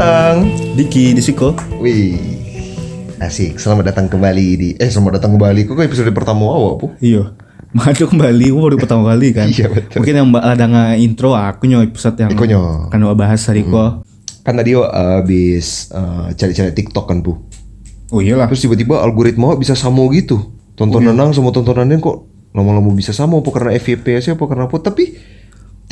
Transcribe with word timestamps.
Bintang. 0.00 0.48
Diki 0.80 1.12
di 1.12 1.20
Siko. 1.20 1.52
Wih. 1.76 2.16
Asik, 3.20 3.60
selamat 3.60 3.92
datang 3.92 4.08
kembali 4.08 4.46
di 4.56 4.68
Eh, 4.80 4.88
selamat 4.88 5.20
datang 5.20 5.36
kembali. 5.36 5.68
Kok 5.68 5.76
episode 5.76 6.08
pertama 6.16 6.48
awak, 6.48 6.72
Bu? 6.80 6.86
Iya. 7.04 7.36
Maju 7.76 8.04
kembali, 8.08 8.48
gua 8.48 8.62
baru 8.64 8.76
pertama 8.80 9.12
kali 9.12 9.36
kan. 9.36 9.52
Iya, 9.52 9.68
betul. 9.68 10.00
Mungkin 10.00 10.14
yang 10.16 10.26
mbak 10.32 10.40
ada 10.40 10.96
intro 10.96 11.36
aku 11.36 11.68
nyo 11.68 11.84
episode 11.84 12.16
yang 12.16 12.32
Aku 12.32 12.48
nyo. 12.48 12.88
kan 12.88 12.96
mbak 12.96 13.12
bahas 13.12 13.44
hari 13.44 13.60
ko. 13.60 14.00
Kan 14.40 14.56
tadi 14.56 14.72
awak 14.72 14.88
habis 14.88 15.92
eh, 15.92 16.26
cari-cari 16.32 16.72
TikTok 16.72 17.04
kan, 17.04 17.20
Bu. 17.20 17.36
Oh 18.08 18.24
iyalah. 18.24 18.48
Terus 18.48 18.64
tiba-tiba 18.64 19.04
algoritma 19.04 19.52
bisa 19.60 19.76
sama 19.76 20.00
gitu. 20.16 20.48
Tontonan 20.80 21.12
nang 21.12 21.36
sama 21.36 21.52
tontonannya 21.52 22.00
kok 22.00 22.24
lama-lama 22.56 22.88
bisa 22.96 23.12
sama 23.12 23.44
apa 23.44 23.52
karena 23.52 23.76
FYP 23.76 24.16
sih 24.24 24.32
apa 24.32 24.48
karena 24.48 24.64
apa. 24.64 24.80
Tapi 24.80 25.12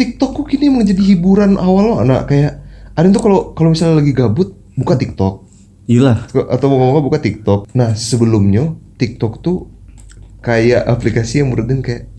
TikTok 0.01 0.33
kok 0.33 0.47
kini 0.48 0.73
menjadi 0.73 1.05
hiburan 1.12 1.61
awal 1.61 1.93
lo 1.93 1.95
anak 2.01 2.25
kayak 2.33 2.68
ada 2.98 3.07
tuh 3.15 3.23
kalau 3.23 3.55
kalau 3.55 3.70
misalnya 3.70 4.02
lagi 4.02 4.11
gabut 4.11 4.59
buka 4.75 4.98
TikTok 4.98 5.47
Iyalah. 5.87 6.29
atau 6.51 6.66
mau 6.69 6.98
buka 6.98 7.23
TikTok. 7.23 7.70
Nah 7.73 7.95
sebelumnya 7.95 8.75
TikTok 8.98 9.41
tuh 9.41 9.70
kayak 10.43 10.84
aplikasi 10.84 11.41
yang 11.41 11.55
menurut 11.55 11.80
kayak 11.80 12.11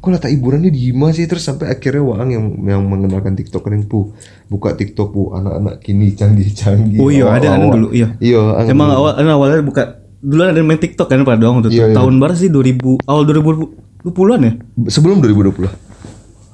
kok 0.00 0.08
letak 0.08 0.32
hiburannya 0.32 0.72
di 0.72 0.88
Hima 0.88 1.12
sih 1.12 1.28
terus 1.28 1.44
sampai 1.44 1.68
akhirnya 1.68 2.00
Waang 2.00 2.30
yang 2.32 2.44
yang 2.64 2.80
mengenalkan 2.88 3.36
TikTok 3.36 3.68
kan 3.68 3.84
pu 3.84 4.16
buka 4.48 4.72
TikTok 4.72 5.12
pu 5.12 5.36
anak-anak 5.36 5.84
kini 5.84 6.16
canggih-canggih. 6.16 6.96
Oh 6.96 7.12
iya, 7.12 7.28
ada 7.28 7.60
ada 7.60 7.68
dulu, 7.68 7.92
iya. 7.92 8.16
Iya, 8.16 8.40
ang- 8.56 8.72
Emang 8.72 8.88
awal 8.88 9.12
kan 9.20 9.28
awalnya 9.28 9.60
buka 9.60 9.82
dulu 10.24 10.40
ada 10.40 10.60
main 10.64 10.80
TikTok 10.80 11.04
kan 11.04 11.20
pada 11.20 11.44
dong 11.44 11.60
tuh. 11.60 11.68
Iya, 11.68 11.92
iya. 11.92 11.96
Tahun 11.98 12.14
berapa 12.16 12.32
sih 12.32 12.48
2000 12.48 13.04
awal 13.04 13.28
2020-an 13.28 14.40
ya? 14.40 14.52
sebelum 14.88 15.20
2020. 15.20 15.68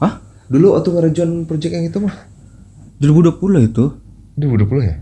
Hah? 0.02 0.12
Dulu 0.50 0.74
waktu 0.74 0.88
ngerejon 0.90 1.30
project 1.46 1.70
yang 1.70 1.86
itu 1.86 1.98
mah 2.02 2.14
2020 2.98 3.68
itu. 3.68 3.84
2020 4.36 4.84
ya? 4.84 4.96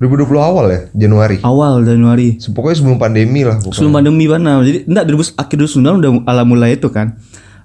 2020 0.00 0.32
awal 0.40 0.66
ya, 0.72 0.80
Januari. 0.96 1.36
Awal 1.44 1.84
Januari. 1.84 2.40
Pokoknya 2.40 2.76
sebelum 2.80 2.96
pandemi 2.96 3.44
lah 3.44 3.60
pokoknya. 3.60 3.76
Sebelum 3.76 3.92
pandemi 3.92 4.24
mana? 4.24 4.64
Jadi 4.64 4.88
enggak 4.88 5.04
2000 5.04 5.36
akhir 5.36 5.56
2019 5.60 6.00
udah 6.00 6.10
ala 6.24 6.42
mulai 6.42 6.70
itu 6.74 6.88
kan. 6.88 7.20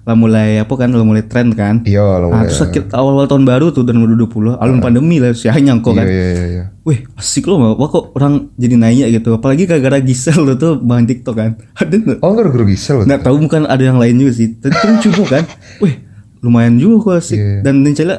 Lah 0.06 0.14
mulai 0.14 0.60
apa 0.60 0.70
kan? 0.76 0.92
Lah 0.92 1.02
mulai 1.02 1.24
tren 1.24 1.50
kan. 1.50 1.80
Iya, 1.82 2.04
lah 2.04 2.28
Nah, 2.28 2.44
mulai. 2.44 2.46
terus 2.46 2.62
akhir 2.62 2.82
awal-awal 2.92 3.26
tahun 3.26 3.42
baru 3.42 3.66
tuh 3.72 3.82
2020, 3.82 4.54
alun 4.54 4.78
pandemi 4.78 5.16
lah 5.18 5.32
si 5.32 5.48
nyangko 5.48 5.90
Iya, 5.90 5.98
kan. 5.98 6.06
iya, 6.06 6.26
iya, 6.30 6.44
iya. 6.46 6.64
Wih, 6.84 7.08
asik 7.16 7.48
loh, 7.48 7.74
wah 7.74 7.88
kok 7.88 8.14
orang 8.14 8.52
jadi 8.54 8.74
nanya 8.78 9.10
gitu. 9.10 9.34
Apalagi 9.34 9.66
gara-gara 9.66 9.98
Gisel 9.98 10.44
lo 10.44 10.54
tuh 10.54 10.78
main 10.78 11.02
TikTok 11.02 11.34
kan. 11.34 11.50
Ada? 11.80 12.20
Oh, 12.20 12.36
guru 12.36 12.68
Gisel. 12.68 13.02
Nggak 13.02 13.24
tahu 13.24 13.42
bukan 13.42 13.64
ada 13.64 13.80
yang 13.80 13.96
lain 13.96 14.14
juga 14.14 14.32
sih. 14.36 14.54
Tapi 14.54 14.76
kan 14.76 15.00
coba 15.02 15.40
kan. 15.40 15.44
Wih, 15.82 15.98
lumayan 16.38 16.76
juga 16.76 17.02
kok 17.02 17.14
asik. 17.18 17.38
Iya. 17.40 17.58
Dan 17.64 17.82
rencana 17.82 18.14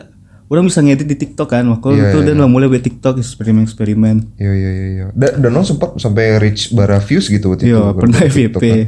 orang 0.49 0.63
bisa 0.63 0.79
ngedit 0.79 1.05
di 1.05 1.17
TikTok 1.17 1.47
kan. 1.47 1.63
Wah, 1.65 1.77
kalau 1.77 1.93
Iya, 1.93 2.09
itu 2.09 2.19
iya, 2.19 2.27
dan 2.27 2.35
lah 2.37 2.47
mulai 2.47 2.67
buat 2.67 2.79
TikTok 2.79 3.17
eksperimen-eksperimen. 3.17 4.15
Iya 4.35 4.51
iya 4.51 4.69
iya. 4.69 4.85
iya. 4.89 5.05
Dan 5.11 5.31
dan 5.39 5.51
lo 5.51 5.61
sempat 5.61 5.95
sampai 5.95 6.37
reach 6.37 6.71
bara 6.71 6.97
views 6.97 7.27
gitu 7.27 7.51
waktu 7.51 7.67
Iya, 7.67 7.79
itu. 7.83 7.95
pernah 7.95 8.19
Waktu 8.19 8.31
FYP. 8.33 8.63
kan. 8.63 8.79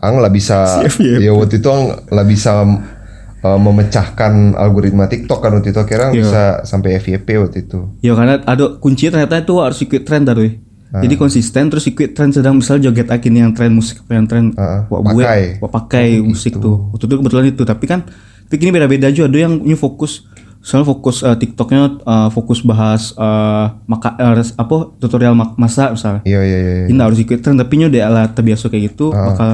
Ang 0.00 0.14
lah 0.18 0.30
bisa, 0.30 0.56
Si 0.76 0.88
FYP. 0.88 1.20
ya 1.20 1.32
waktu 1.32 1.54
itu 1.56 1.68
Ang 1.68 1.82
lah 2.06 2.24
bisa 2.24 2.52
uh, 2.62 3.58
memecahkan 3.60 4.32
algoritma 4.54 5.06
TikTok 5.06 5.38
kan 5.38 5.50
waktu 5.52 5.70
itu 5.70 5.78
akhirnya 5.78 6.06
Ang 6.06 6.14
Iya. 6.14 6.22
bisa 6.22 6.42
sampai 6.62 6.96
FYP 6.96 7.28
waktu 7.38 7.58
itu. 7.62 7.78
Ya 8.00 8.12
karena 8.12 8.38
ada 8.38 8.76
kuncinya 8.76 9.18
ternyata 9.18 9.40
itu 9.40 9.54
harus 9.56 9.78
ikut 9.78 10.02
tren 10.02 10.22
tadi. 10.22 10.48
Ah. 10.90 10.98
Jadi 11.00 11.14
konsisten 11.16 11.66
terus 11.66 11.86
ikut 11.86 12.12
tren 12.12 12.30
sedang 12.30 12.56
misal 12.56 12.78
joget 12.78 13.06
akin 13.06 13.30
yang 13.32 13.50
tren 13.50 13.70
musik 13.70 14.00
apa 14.00 14.12
yang 14.12 14.26
tren 14.26 14.50
Ah, 14.54 14.86
wak 14.86 15.06
pakai. 15.06 15.40
wak 15.58 15.70
pakai 15.72 16.08
musik 16.20 16.56
tuh. 16.56 16.90
Waktu 16.90 17.04
itu 17.04 17.14
kebetulan 17.16 17.46
itu 17.46 17.62
tapi 17.62 17.84
kan 17.84 18.00
tapi 18.42 18.58
ini 18.58 18.72
beda-beda 18.72 19.06
juga 19.08 19.26
ada 19.28 19.38
yang 19.40 19.54
ini 19.60 19.74
fokus 19.74 20.26
soalnya 20.60 20.86
fokus 20.86 21.22
eh, 21.22 21.32
TikToknya 21.32 21.82
eh, 21.98 22.28
fokus 22.30 22.60
bahas 22.60 23.12
eh, 23.12 23.66
maka 23.84 24.12
res- 24.32 24.52
apa 24.54 24.92
tutorial 24.96 25.32
mak- 25.32 25.56
masak 25.56 25.96
misalnya. 25.96 26.20
Iya 26.22 26.40
iya 26.40 26.58
iya. 26.58 26.74
Ini 26.86 27.00
harus 27.00 27.18
ikut 27.18 27.40
tren 27.40 27.56
tapi 27.56 27.80
dia 27.86 28.06
lah 28.06 28.28
terbiasa 28.28 28.68
kayak 28.68 28.92
gitu 28.92 29.08
bakal 29.26 29.50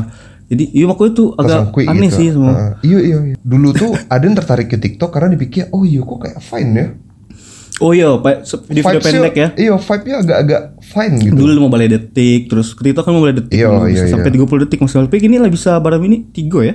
jadi 0.46 0.64
iya 0.70 0.86
makanya 0.86 1.10
itu 1.10 1.24
agak 1.34 1.58
aneh 1.90 2.06
gitu. 2.06 2.16
sih 2.16 2.28
semua. 2.30 2.52
Ah, 2.52 2.70
iya 2.80 2.98
iya 2.98 3.16
iya. 3.24 3.36
Dulu 3.36 3.68
tuh 3.72 3.90
ada 4.14 4.22
yang 4.22 4.34
tertarik 4.34 4.66
ke 4.66 4.76
TikTok 4.76 5.10
karena 5.10 5.32
dipikir 5.32 5.66
oh 5.70 5.82
iya 5.82 6.00
kok 6.00 6.18
kayak 6.20 6.38
fine 6.38 6.70
ya. 6.72 6.86
Oh 7.76 7.92
iya, 7.92 8.08
Pak, 8.08 8.48
se- 8.48 8.64
video, 8.64 8.88
pendek 8.96 9.34
ya. 9.36 9.48
Iya, 9.52 9.76
vibe-nya 9.76 10.16
agak-agak 10.24 10.60
fine 10.80 11.14
gitu. 11.20 11.36
Dulu 11.36 11.60
mau 11.60 11.68
balai 11.68 11.92
detik, 11.92 12.48
terus 12.48 12.72
ke 12.72 12.80
TikTok 12.80 13.04
kan 13.04 13.12
mau 13.12 13.20
balai 13.20 13.36
detik, 13.36 13.52
Iya, 13.52 13.68
iya, 13.84 14.08
sampai 14.08 14.32
30 14.32 14.64
detik 14.64 14.80
maksimal. 14.80 15.04
Tapi 15.04 15.20
ini 15.20 15.36
lah 15.36 15.52
bisa 15.52 15.76
barang 15.76 16.00
ini 16.00 16.24
tiga 16.32 16.64
ya. 16.64 16.74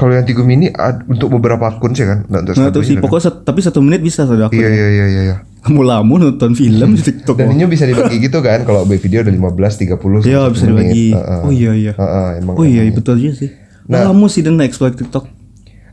Kalau 0.00 0.12
yang 0.12 0.24
tiga 0.24 0.40
mini 0.40 0.72
ad- 0.72 1.04
untuk 1.04 1.28
beberapa 1.30 1.60
akun 1.66 1.92
sih 1.92 2.02
kan, 2.02 2.24
nggak 2.24 2.40
untuk 2.42 2.56
satu 2.56 2.80
sih, 2.80 2.96
kan. 2.96 3.04
pokoknya 3.04 3.24
sat- 3.26 3.44
tapi 3.44 3.60
satu 3.60 3.78
menit 3.78 4.00
bisa 4.00 4.24
saudara 4.24 4.48
aku. 4.48 4.56
Iya 4.56 4.68
iya 4.68 4.86
iya 4.88 5.06
iya. 5.06 5.22
iya. 5.22 5.36
Mau 5.68 5.84
lama 5.84 6.08
nonton 6.18 6.56
film 6.56 6.96
di 6.96 7.02
TikTok. 7.04 7.36
Dan 7.36 7.52
ini 7.52 7.68
bisa 7.68 7.84
dibagi 7.84 8.16
gitu 8.18 8.40
kan 8.40 8.64
kalau 8.64 8.80
video 8.82 9.20
ada 9.20 9.28
15, 9.28 9.36
30 9.76 10.24
Iya 10.24 10.40
satu 10.40 10.50
bisa 10.50 10.64
dibagi. 10.66 11.12
Heeh. 11.12 11.40
Oh 11.44 11.52
iya 11.52 11.72
iya. 11.74 11.92
Heeh, 11.92 12.28
emang. 12.40 12.54
Oh 12.56 12.64
iya 12.64 12.80
emang. 12.82 12.96
betul 12.96 13.20
juga 13.20 13.34
sih. 13.36 13.50
Nah. 13.84 14.08
Lama 14.08 14.24
sih 14.26 14.40
dan 14.40 14.56
explore 14.58 14.96
TikTok. 14.96 15.28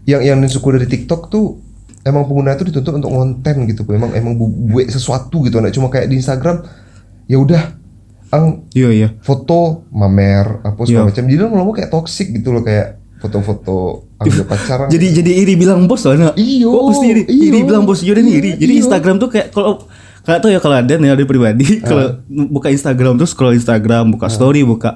Yang 0.03 0.21
yang 0.23 0.39
suku 0.47 0.67
dari 0.71 0.87
TikTok 0.87 1.27
tuh 1.27 1.59
emang 2.01 2.23
pengguna 2.23 2.55
itu 2.55 2.63
dituntut 2.63 2.95
untuk 2.95 3.11
konten 3.11 3.55
gitu. 3.67 3.83
Emang 3.89 4.15
emang 4.15 4.33
bu- 4.33 4.55
buat 4.71 4.87
sesuatu 4.87 5.43
gitu. 5.43 5.59
Nggak 5.59 5.75
cuma 5.75 5.91
kayak 5.91 6.07
di 6.07 6.15
Instagram 6.15 6.63
ya 7.25 7.35
udah 7.35 7.75
ang 8.29 8.63
Iya 8.71 8.89
iya. 8.89 9.07
foto 9.19 9.83
mamer 9.89 10.63
apa 10.63 10.79
Iya. 10.81 10.87
segala 10.87 11.03
macam. 11.05 11.23
Jadi 11.25 11.37
lama-lama 11.37 11.71
kayak 11.73 11.91
toxic 11.91 12.31
gitu 12.31 12.49
loh 12.49 12.63
kayak 12.63 13.03
foto-foto 13.17 13.75
angga 14.17 14.43
pacaran. 14.45 14.87
Jadi 14.87 15.07
jadi 15.13 15.31
iri 15.41 15.53
bilang 15.53 15.85
bos 15.85 16.01
soalnya. 16.01 16.33
Iyo, 16.33 16.69
Oh 16.69 16.89
pasti 16.89 17.09
iri. 17.09 17.21
Iri 17.25 17.59
iyo. 17.59 17.65
bilang 17.65 17.83
bos 17.83 18.01
juga 18.01 18.21
dan 18.21 18.29
iri. 18.29 18.53
Jadi 18.53 18.73
iyo. 18.73 18.81
Instagram 18.81 19.17
tuh 19.17 19.29
kayak 19.29 19.49
kalau 19.51 19.85
Kalian 20.27 20.43
tahu 20.43 20.51
ya 20.51 20.59
kalau 20.59 20.75
ada 20.75 20.91
nih 20.91 21.07
ada 21.07 21.23
pribadi 21.23 21.79
kalau 21.79 22.19
buka 22.27 22.67
Instagram 22.67 23.15
terus 23.15 23.31
scroll 23.31 23.55
Instagram 23.55 24.11
buka 24.11 24.27
story 24.27 24.59
buka 24.59 24.91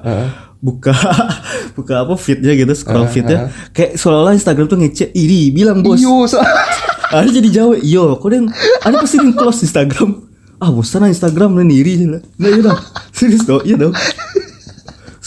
buka 0.60 0.92
buka 1.80 2.04
apa 2.04 2.20
feednya 2.20 2.52
gitu 2.52 2.68
scroll 2.76 3.08
feednya 3.08 3.48
kayak 3.72 3.96
seolah-olah 3.96 4.36
Instagram 4.36 4.68
tuh 4.68 4.76
ngecek 4.76 5.08
iri 5.16 5.48
bilang 5.48 5.80
bos 5.80 5.96
Iyo, 5.96 6.28
so- 6.28 6.36
ada 7.16 7.24
jadi 7.24 7.48
jawab 7.48 7.80
iyo 7.80 8.20
kok 8.20 8.28
dan 8.28 8.52
ada 8.84 9.00
pasti 9.00 9.24
yang 9.24 9.32
close 9.32 9.64
Instagram 9.64 10.20
ah 10.60 10.68
bosan 10.68 11.08
Instagram 11.08 11.56
dan 11.56 11.68
iri 11.72 12.04
lah 12.04 12.20
nah 12.36 12.48
iya 12.52 12.60
dong 12.60 12.80
serius 13.16 13.48
dong 13.48 13.64
iya 13.64 13.80
dong 13.80 13.96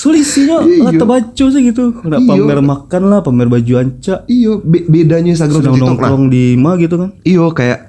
Solusinya 0.05 0.55
lah 0.61 0.93
terbaca 0.93 1.45
sih 1.49 1.61
gitu 1.65 1.97
Nggak 1.97 2.21
Iya. 2.21 2.29
pamer 2.29 2.59
makan 2.61 3.01
lah 3.09 3.19
Pamer 3.19 3.47
baju 3.49 3.73
anca 3.75 4.21
Iyo, 4.25 4.61
be- 4.61 4.85
bedanya 4.85 5.33
Instagram 5.33 5.59
Sedang 5.59 5.75
TikTok 5.75 5.89
nongkrong 5.97 6.23
di 6.29 6.53
ma 6.53 6.77
gitu 6.77 6.95
kan 6.95 7.09
Iyo 7.21 7.49
kayak 7.49 7.79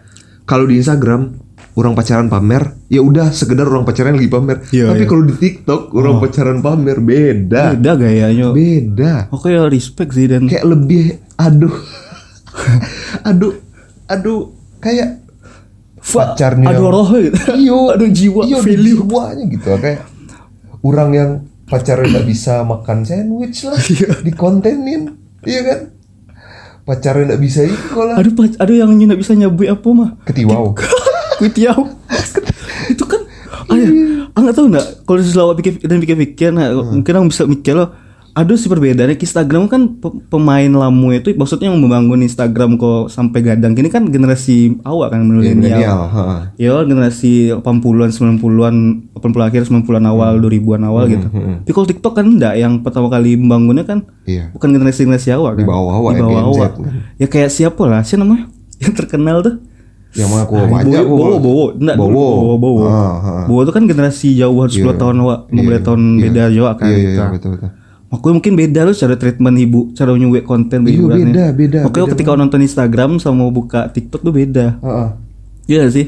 kalau 0.47 0.65
di 0.65 0.81
Instagram 0.81 1.37
orang 1.77 1.93
pacaran 1.93 2.33
pamer, 2.33 2.73
ya 2.89 3.05
udah 3.05 3.29
sekedar 3.29 3.69
orang 3.69 3.85
pacaran 3.85 4.17
lagi 4.17 4.33
pamer. 4.33 4.65
Iya, 4.73 4.89
Tapi 4.89 5.05
iya. 5.05 5.09
kalau 5.11 5.23
di 5.23 5.35
TikTok 5.37 5.93
orang 5.93 6.17
pacaran 6.25 6.59
pamer 6.65 6.99
beda. 7.05 7.77
Beda 7.77 7.93
gayanya 8.01 8.49
Beda. 8.49 9.29
Oke 9.29 9.53
ya 9.53 9.69
respect 9.69 10.17
sih 10.17 10.25
dan 10.25 10.49
Kayak 10.49 10.65
lebih 10.65 11.21
aduh. 11.37 11.75
aduh. 13.29 13.53
Aduh 14.09 14.57
kayak 14.81 15.21
pacarnya. 16.01 16.73
Aduh 16.73 16.89
roh 16.89 17.11
gitu 17.13 17.37
Iyo, 17.53 17.79
Aduh 17.99 18.09
jiwa 18.09 18.41
iyo, 18.47 18.59
jiwanya 18.63 19.45
gitu 19.45 19.69
kayak 19.77 20.01
orang 20.81 21.11
yang 21.13 21.31
pacarnya 21.67 22.07
nggak 22.09 22.27
bisa 22.27 22.63
makan 22.63 23.03
sandwich 23.03 23.63
lah 23.63 23.79
Iya. 23.93 24.23
dikontenin 24.23 25.03
iya 25.43 25.61
kan 25.63 25.81
pacarnya 26.83 27.35
nggak 27.35 27.43
bisa 27.43 27.61
itu 27.63 27.99
lah 27.99 28.17
Aduh 28.17 28.33
pac- 28.33 28.57
aduh 28.57 28.77
yang 28.77 28.91
nggak 28.91 29.19
bisa 29.19 29.35
nyabui 29.35 29.67
apa 29.67 29.89
mah 29.89 30.11
ketiwau 30.23 30.73
Kuitiau 31.39 31.85
Itu 32.93 33.05
kan 33.05 33.21
Iya. 33.67 33.83
Ayah, 33.83 33.91
ah 34.31 34.41
nggak 34.41 34.57
tahu 34.57 34.67
nggak 34.69 34.87
kalau 35.03 35.19
selalu 35.19 35.53
pikir 35.59 35.73
dan 35.83 35.99
pikir-pikir 35.99 36.49
nah, 36.49 36.71
Hmm. 36.71 36.97
mungkin 36.97 37.13
orang 37.13 37.29
bisa 37.29 37.43
mikir 37.45 37.75
loh 37.75 37.91
aduh 38.37 38.53
sih 38.53 38.69
perbedaannya 38.69 39.17
Instagram 39.17 39.65
kan 39.65 39.97
pe- 39.97 40.21
pemain 40.29 40.69
lamu 40.69 41.09
itu 41.11 41.33
maksudnya 41.33 41.67
yang 41.67 41.81
membangun 41.81 42.21
Instagram 42.21 42.77
kok 42.77 43.09
sampai 43.09 43.41
gadang 43.41 43.73
kini 43.73 43.89
kan 43.89 44.05
generasi 44.05 44.77
awal 44.83 45.09
kan 45.09 45.25
milenial 45.25 45.57
milenial. 45.57 45.99
Ya 46.55 46.77
generasi 46.79 47.49
80-an, 47.51 48.13
90-an, 48.13 48.77
80 49.15 49.41
akhir 49.43 49.63
90-an 49.65 49.81
Hmm. 49.99 50.13
awal, 50.13 50.33
2000-an 50.39 50.85
awal 50.85 51.05
gitu. 51.09 51.27
Tapi 51.33 51.73
kalau 51.73 51.87
TikTok 51.87 52.13
kan 52.15 52.27
enggak 52.29 52.55
yang 52.55 52.73
pertama 52.79 53.09
kali 53.09 53.35
membangunnya 53.35 53.83
kan 53.83 54.05
Iya. 54.23 54.53
bukan 54.53 54.69
generasi-generasi 54.71 55.33
awal 55.33 55.57
kan. 55.57 55.65
Di 55.65 55.67
bawah 55.67 55.93
awal, 55.95 56.11
Di 56.13 56.21
bawah 56.21 56.33
Gen 56.35 56.45
Z 56.45 56.45
awal. 56.53 56.69
kan. 56.69 56.93
Ya 57.17 57.27
kayak 57.27 57.49
siapa 57.51 57.83
lah? 57.83 58.01
Siapa 58.03 58.21
namanya? 58.21 58.53
Yang 58.85 58.95
terkenal 58.97 59.41
tuh. 59.41 59.57
yang 60.13 60.29
mana 60.29 60.45
aku 60.45 60.55
Ah, 60.55 60.65
banyak 60.67 61.05
Bowo, 61.05 61.17
Bowo, 61.19 61.37
Bowo. 61.39 61.65
Enggak, 61.75 61.97
Bowo. 61.99 62.13
Bowo, 62.35 62.55
Bowo. 62.57 62.85
Ah, 62.85 63.17
ah. 63.17 63.45
Bowo 63.45 63.61
itu 63.61 63.69
kan 63.71 63.85
generasi 63.85 64.33
jauhan 64.35 64.65
10 64.67 64.97
tahun 64.97 65.17
awal, 65.19 65.45
15 65.51 65.81
tahun 65.83 66.01
beda 66.19 66.43
jauh 66.51 66.69
kan. 66.71 66.85
Iya, 66.85 66.97
iya, 66.97 67.11
iya, 67.11 67.19
Nah, 67.19 67.31
betul, 67.33 67.51
betul. 67.55 67.71
Makanya 68.17 68.35
mungkin 68.35 68.55
beda 68.57 68.81
loh 68.83 68.95
cara 68.95 69.15
treatment 69.15 69.57
ibu, 69.57 69.93
cara 69.93 70.11
nyuwek 70.11 70.43
konten 70.43 70.83
Iya, 70.83 70.91
hiburannya. 70.91 71.27
beda, 71.29 71.45
beda, 71.53 71.79
Makanya 71.85 72.07
beda 72.07 72.13
ketika 72.17 72.31
nonton 72.35 72.61
Instagram 72.61 73.11
sama 73.19 73.45
buka 73.47 73.87
TikTok 73.87 74.21
tuh 74.23 74.33
beda. 74.33 74.81
Heeh. 74.81 75.09
Iya 75.67 75.79
nggak 75.83 75.93
sih? 75.93 76.07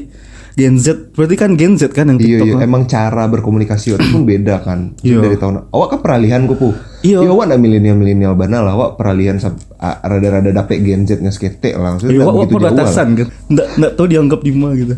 Gen 0.51 0.75
Z, 0.75 1.15
berarti 1.15 1.35
kan 1.35 1.55
Gen 1.55 1.75
Z 1.75 1.87
kan 1.89 2.03
yang 2.05 2.17
Iya, 2.17 2.25
TikTok. 2.35 2.45
iya. 2.45 2.53
kan? 2.53 2.65
Emang 2.65 2.83
cara 2.83 3.23
berkomunikasi 3.25 3.93
waktu 3.93 4.09
pun 4.09 4.23
beda 4.25 4.59
kan. 4.59 4.91
Iya. 4.99 5.21
Dari 5.21 5.37
tahun 5.37 5.69
awak 5.69 5.87
kan 5.89 5.99
peralihan 6.01 6.43
kupu. 6.45 6.75
Iya. 6.99 7.21
Ya, 7.21 7.29
awak 7.29 7.47
ada 7.47 7.55
milenial-milenial 7.55 8.35
banal 8.35 8.63
lah. 8.63 8.73
Awak 8.73 8.89
peralihan 8.95 9.39
rada-rada 9.79 10.51
dapet 10.51 10.81
Gen 10.81 11.05
Z 11.05 11.19
nya 11.19 11.29
skete 11.29 11.71
lah. 11.71 11.95
Maksudnya 11.95 12.11
Iya, 12.11 12.17
nggak 12.17 12.27
wak, 12.27 12.33
wak 12.33 12.41
begitu 12.41 12.51
jauh 12.51 12.59
lah. 12.59 12.71
perbatasan 12.75 13.07
kan. 13.13 13.27
Nggak, 13.47 13.67
nggak 13.77 13.91
tahu 13.95 14.07
dianggap 14.09 14.39
di 14.41 14.51
mana 14.51 14.73
gitu. 14.73 14.93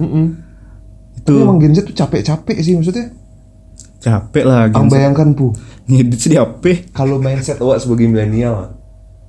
Tapi 1.22 1.38
emang 1.38 1.58
Gen 1.60 1.74
Z 1.74 1.80
tuh 1.84 1.96
capek-capek 1.96 2.58
sih 2.58 2.74
maksudnya. 2.74 3.06
Capek 4.02 4.44
lah 4.44 4.68
Ang 4.74 4.90
bayangkan 4.90 5.38
pu, 5.38 5.54
ngedit 5.86 6.20
sih 6.20 6.34
HP 6.34 6.90
kalau 6.92 7.22
mindset 7.22 7.62
awak 7.62 7.78
sebagai 7.78 8.10
milenial, 8.10 8.74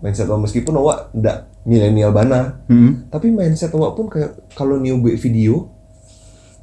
mindset 0.01 0.27
awak 0.33 0.49
meskipun 0.49 0.75
awak 0.81 1.13
ndak 1.13 1.53
milenial 1.69 2.11
bana, 2.11 2.65
hmm. 2.67 3.13
tapi 3.13 3.31
mindset 3.31 3.71
awak 3.77 3.95
pun 3.95 4.09
kayak 4.09 4.51
kalau 4.57 4.81
new 4.81 4.99
buat 4.99 5.15
video, 5.21 5.69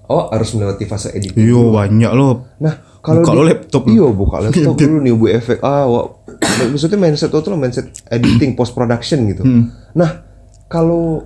awak 0.09 0.33
harus 0.33 0.49
melewati 0.57 0.83
fase 0.89 1.13
editing. 1.13 1.37
Yo 1.37 1.69
banyak 1.71 2.11
loh 2.11 2.49
Nah, 2.59 2.99
kalau 2.99 3.23
Buka 3.23 3.31
di- 3.31 3.37
lo 3.37 3.43
laptop. 3.47 3.83
Iya, 3.87 4.07
buka 4.11 4.37
laptop 4.43 4.75
dulu 4.75 4.97
new 4.99 5.15
buat 5.15 5.33
efek. 5.39 5.57
Ah, 5.63 5.87
awak 5.87 6.05
maksudnya 6.73 6.99
mindset 6.99 7.31
awak 7.31 7.43
tuh 7.45 7.55
mindset 7.55 7.87
editing 8.09 8.57
post 8.57 8.75
production 8.75 9.23
gitu. 9.29 9.45
Hmm. 9.45 9.71
Nah, 9.95 10.25
kalau 10.67 11.23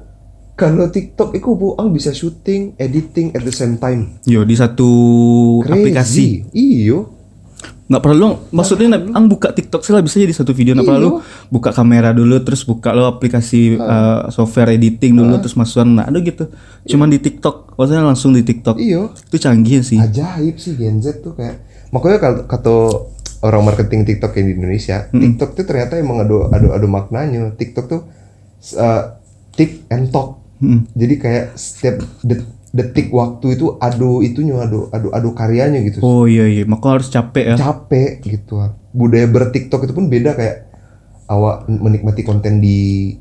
kalau 0.54 0.86
TikTok 0.86 1.34
itu 1.34 1.50
bu, 1.50 1.74
ang 1.74 1.90
bisa 1.90 2.10
syuting, 2.10 2.78
editing 2.78 3.34
at 3.34 3.42
the 3.42 3.50
same 3.50 3.76
time. 3.76 4.22
yo 4.24 4.42
di 4.42 4.54
satu 4.54 4.90
aplikasi 5.62 6.46
Crazy. 6.46 6.54
Iyo. 6.54 7.00
nggak 7.84 8.00
perlu 8.00 8.50
maksudnya 8.50 8.96
nak- 8.96 9.12
ang 9.12 9.28
buka 9.28 9.52
TikTok 9.52 9.84
sih 9.84 9.92
lah 9.92 10.00
bisa 10.00 10.16
jadi 10.16 10.32
satu 10.32 10.56
video 10.56 10.72
nggak 10.72 10.88
perlu 10.88 11.20
buka 11.52 11.70
kamera 11.70 12.10
dulu 12.10 12.40
terus 12.40 12.64
buka 12.64 12.90
lo 12.90 13.06
aplikasi 13.06 13.76
uh, 13.76 14.32
software 14.32 14.72
editing 14.72 15.14
dulu 15.14 15.36
terus 15.38 15.54
masukan 15.54 15.92
nah 15.92 16.06
ada 16.08 16.16
gitu 16.18 16.48
cuman 16.88 17.12
di 17.12 17.20
TikTok 17.20 17.76
maksudnya 17.76 18.02
langsung 18.02 18.32
di 18.32 18.42
TikTok 18.42 18.80
Iyo. 18.80 19.12
itu 19.12 19.38
canggih 19.38 19.84
sih 19.84 20.00
Ajaib 20.00 20.56
sih 20.58 20.74
Gen 20.74 21.04
Z 21.04 21.22
tuh 21.22 21.36
kayak. 21.36 21.60
Makanya 21.92 22.18
kalau 22.18 22.38
kata 22.48 22.74
orang 23.44 23.64
marketing 23.64 24.02
TikTok 24.08 24.32
yang 24.34 24.48
di 24.48 24.54
Indonesia, 24.56 24.98
TikTok 25.12 25.50
tuh 25.54 25.66
ternyata 25.68 26.00
emang 26.00 26.24
ada 26.24 26.50
ada 26.50 26.68
ada 26.74 26.88
maknanya. 26.88 27.54
TikTok 27.54 27.86
tuh 27.86 28.02
uh, 28.74 29.02
tik 29.54 29.86
and 29.92 30.10
talk. 30.10 30.42
Jadi 30.94 31.14
kayak 31.18 31.46
setiap 31.54 31.96
det- 32.22 32.46
detik 32.70 33.14
waktu 33.14 33.54
itu 33.54 33.78
ado 33.78 34.20
itunya 34.20 34.58
ado 34.58 34.90
ado 34.90 35.14
ado 35.14 35.30
karyanya 35.32 35.84
gitu. 35.84 36.02
oh 36.02 36.26
iya 36.26 36.50
iya. 36.50 36.64
Maka 36.66 36.98
harus 36.98 37.08
capek 37.08 37.54
ya. 37.54 37.56
Capek 37.56 38.24
gitu. 38.24 38.58
Budaya 38.92 39.28
bertiktok 39.28 39.84
itu 39.84 39.94
pun 39.94 40.10
beda 40.10 40.34
kayak 40.34 40.74
awak 41.28 41.66
menikmati 41.68 42.22
konten 42.22 42.58
di 42.58 43.14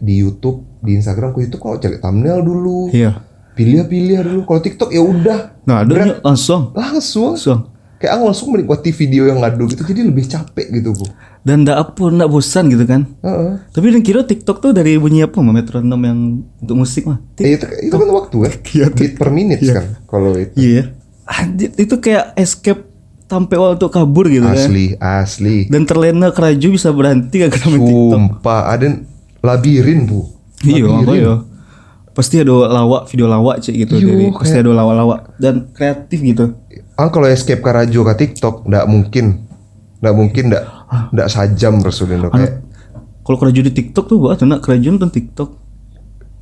di 0.00 0.14
YouTube, 0.16 0.64
di 0.80 0.96
Instagram, 0.96 1.34
ke 1.34 1.44
YouTube 1.44 1.60
kalau 1.60 1.76
cari 1.76 1.98
thumbnail 1.98 2.40
dulu. 2.40 2.88
iya. 2.90 3.26
Pilih-pilih 3.50 4.24
dulu. 4.24 4.40
Kalau 4.46 4.60
TikTok 4.62 4.88
ya 4.88 5.02
udah. 5.02 5.38
Nah 5.66 5.84
ada 5.84 6.22
langsung. 6.22 6.72
Langsung. 6.72 7.36
Langsung. 7.36 7.60
Kayak 8.00 8.16
aku 8.16 8.22
langsung 8.32 8.48
menikmati 8.48 8.96
video 8.96 9.28
yang 9.28 9.44
ngadu 9.44 9.68
gitu 9.68 9.84
jadi 9.84 10.08
lebih 10.08 10.24
capek 10.24 10.72
gitu 10.72 10.96
bu 10.96 11.04
dan 11.40 11.64
ndak 11.64 11.76
apa 11.76 12.02
ndak 12.12 12.28
bosan 12.28 12.68
gitu 12.68 12.84
kan. 12.84 13.08
Heeh. 13.24 13.52
tapi 13.72 13.86
dan 13.90 14.04
kira 14.04 14.20
TikTok 14.22 14.60
tuh 14.60 14.70
dari 14.76 15.00
bunyi 15.00 15.24
apa 15.24 15.40
mah 15.40 15.56
metronom 15.56 16.00
yang 16.04 16.18
untuk 16.60 16.76
musik 16.76 17.08
mah 17.08 17.16
Eh, 17.40 17.56
itu, 17.56 17.64
itu 17.80 17.94
kan 17.96 18.08
waktu 18.12 18.36
kan 18.36 18.52
beat 18.96 19.16
per 19.16 19.32
minute 19.32 19.64
kan 19.64 19.96
kalau 20.04 20.36
itu. 20.36 20.52
Iya. 20.54 20.82
Anjir, 21.24 21.70
itu 21.78 21.94
kayak 21.96 22.34
escape 22.34 22.90
sampai 23.24 23.56
waktu 23.56 23.86
kabur 23.86 24.26
gitu 24.26 24.42
kan. 24.42 24.58
Asli 24.58 24.98
asli. 24.98 25.70
Dan 25.70 25.86
terlena 25.86 26.34
keraju 26.34 26.66
bisa 26.74 26.90
berhenti 26.90 27.38
gak 27.38 27.54
kena 27.54 27.78
TikTok? 27.78 28.10
Sumpah 28.18 28.60
ada 28.66 28.86
labirin 29.40 30.04
bu. 30.04 30.26
Iya 30.60 30.84
apa 30.90 31.12
ya? 31.14 31.34
Pasti 32.10 32.42
ada 32.42 32.52
lawak 32.52 33.06
video 33.08 33.30
lawak 33.30 33.62
cek 33.62 33.72
gitu. 33.72 33.96
Iya, 33.96 34.06
dari 34.12 34.26
pasti 34.34 34.56
ada 34.58 34.70
lawak-lawak 34.74 35.38
dan 35.38 35.70
kreatif 35.72 36.18
gitu. 36.20 36.52
Ah 36.98 37.08
kalau 37.08 37.30
escape 37.30 37.62
karajo 37.64 38.04
ke 38.04 38.14
TikTok 38.18 38.66
nggak 38.68 38.84
mungkin 38.90 39.48
nggak 40.00 40.14
mungkin 40.16 40.44
nggak 40.48 40.64
nggak 41.12 41.28
sajam 41.28 41.80
rasulullah 41.84 42.32
kayak 42.32 42.70
kalau 43.30 43.46
keraju 43.46 43.60
di 43.68 43.72
TikTok 43.72 44.04
tuh 44.10 44.18
buat 44.18 44.42
nak 44.42 44.64
keraju 44.64 44.96
nonton 44.96 45.12
TikTok. 45.14 45.50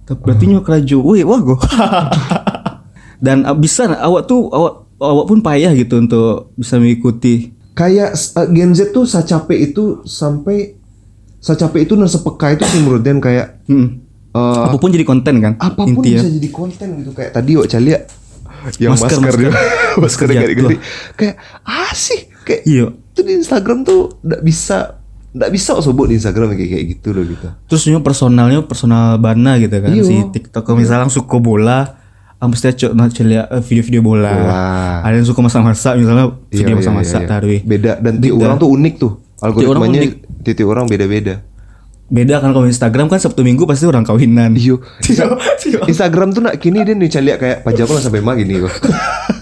Tapi 0.08 0.24
berarti 0.24 0.44
nyo 0.48 0.64
keraju 0.64 0.96
wih 1.04 1.22
wah 1.26 1.40
gua. 1.42 1.58
Dan 3.24 3.44
ah, 3.44 3.52
bisa 3.52 3.90
nah, 3.90 4.00
awak 4.08 4.24
tuh 4.24 4.48
awak 4.48 4.88
awak 4.96 5.24
pun 5.28 5.44
payah 5.44 5.74
gitu 5.76 6.00
untuk 6.00 6.54
bisa 6.56 6.80
mengikuti. 6.80 7.52
Kayak 7.76 8.16
uh, 8.38 8.48
Gen 8.48 8.72
Z 8.72 8.94
tuh 8.96 9.04
saya 9.04 9.26
capek 9.26 9.68
itu 9.68 10.00
sampai 10.08 10.80
saya 11.44 11.68
capek 11.68 11.84
itu 11.84 11.92
dan 11.92 12.08
sepeka 12.10 12.56
itu 12.56 12.64
sih 12.66 12.80
menurut 12.82 13.04
Dan 13.04 13.22
kayak 13.22 13.62
hmm. 13.70 13.88
eh, 14.34 14.62
apa 14.64 14.74
pun 14.80 14.90
jadi 14.90 15.06
konten 15.06 15.38
kan 15.38 15.54
apa 15.60 15.86
pun 15.86 16.02
intinya. 16.02 16.24
bisa 16.24 16.30
jadi 16.40 16.50
konten 16.50 16.88
gitu. 17.04 17.10
Kayak 17.12 17.30
tadi 17.36 17.52
Wak 17.58 17.68
Calia 17.68 17.98
yang 18.80 18.96
Masker, 18.96 19.18
masker, 19.18 19.20
masker. 19.22 19.38
dia. 19.38 19.50
masker. 19.52 19.98
Masker 20.02 20.26
gede-gede 20.34 20.76
kayak 21.14 21.34
asih 21.62 22.20
kayak 22.42 22.62
iya 22.66 22.86
itu 23.18 23.26
di 23.26 23.34
Instagram 23.34 23.82
tuh 23.82 24.14
nggak 24.22 24.42
bisa 24.46 25.02
nggak 25.34 25.50
bisa 25.50 25.74
sebut 25.82 26.06
di 26.06 26.14
Instagram 26.22 26.54
kayak 26.54 26.70
kayak 26.70 26.84
gitu 26.94 27.08
loh 27.10 27.26
gitu 27.26 27.48
terus 27.66 27.82
nyo 27.90 27.98
personalnya 28.00 28.62
personal 28.62 29.18
bana 29.18 29.58
gitu 29.58 29.74
kan 29.74 29.90
Iya. 29.90 30.06
si 30.06 30.14
TikTok 30.30 30.70
misalnya 30.78 31.10
suka 31.10 31.36
bola 31.42 31.98
mesti 32.38 32.70
cok 32.70 32.94
celia 33.10 33.50
eh, 33.50 33.58
video-video 33.58 33.98
bola. 33.98 34.30
Bola. 34.30 34.62
Ada 35.02 35.14
yang 35.18 35.26
suka 35.26 35.42
masak-masak 35.42 35.98
misalnya 35.98 36.38
Iya, 36.54 36.62
video 36.62 36.70
iya, 36.70 36.78
masak-masak 36.78 37.18
iya, 37.18 37.26
iya. 37.26 37.30
tarwi. 37.34 37.58
beda 37.66 37.92
dan 37.98 38.12
tiap 38.22 38.38
orang 38.38 38.58
tuh 38.62 38.70
unik 38.78 38.94
tuh 38.94 39.12
algoritmanya 39.42 40.00
tiap 40.46 40.68
orang 40.70 40.86
beda-beda 40.86 41.34
Beda 42.08 42.40
kan 42.40 42.50
kalau 42.50 42.64
Instagram 42.64 43.06
kan 43.06 43.20
Sabtu 43.20 43.40
Minggu 43.40 43.62
pasti 43.62 43.84
orang 43.84 44.00
kawinan. 44.00 44.56
iyo 44.56 44.80
Iya. 45.04 45.28
Instagram 45.84 46.32
tuh 46.32 46.40
nak 46.40 46.56
kini 46.56 46.80
dia 46.80 46.92
nih 46.92 47.06
Calia 47.06 47.36
kayak 47.36 47.60
pajak 47.62 47.84
lah 47.84 48.00
sampai 48.00 48.20
mah 48.20 48.32
gini 48.32 48.56
kok 48.62 48.72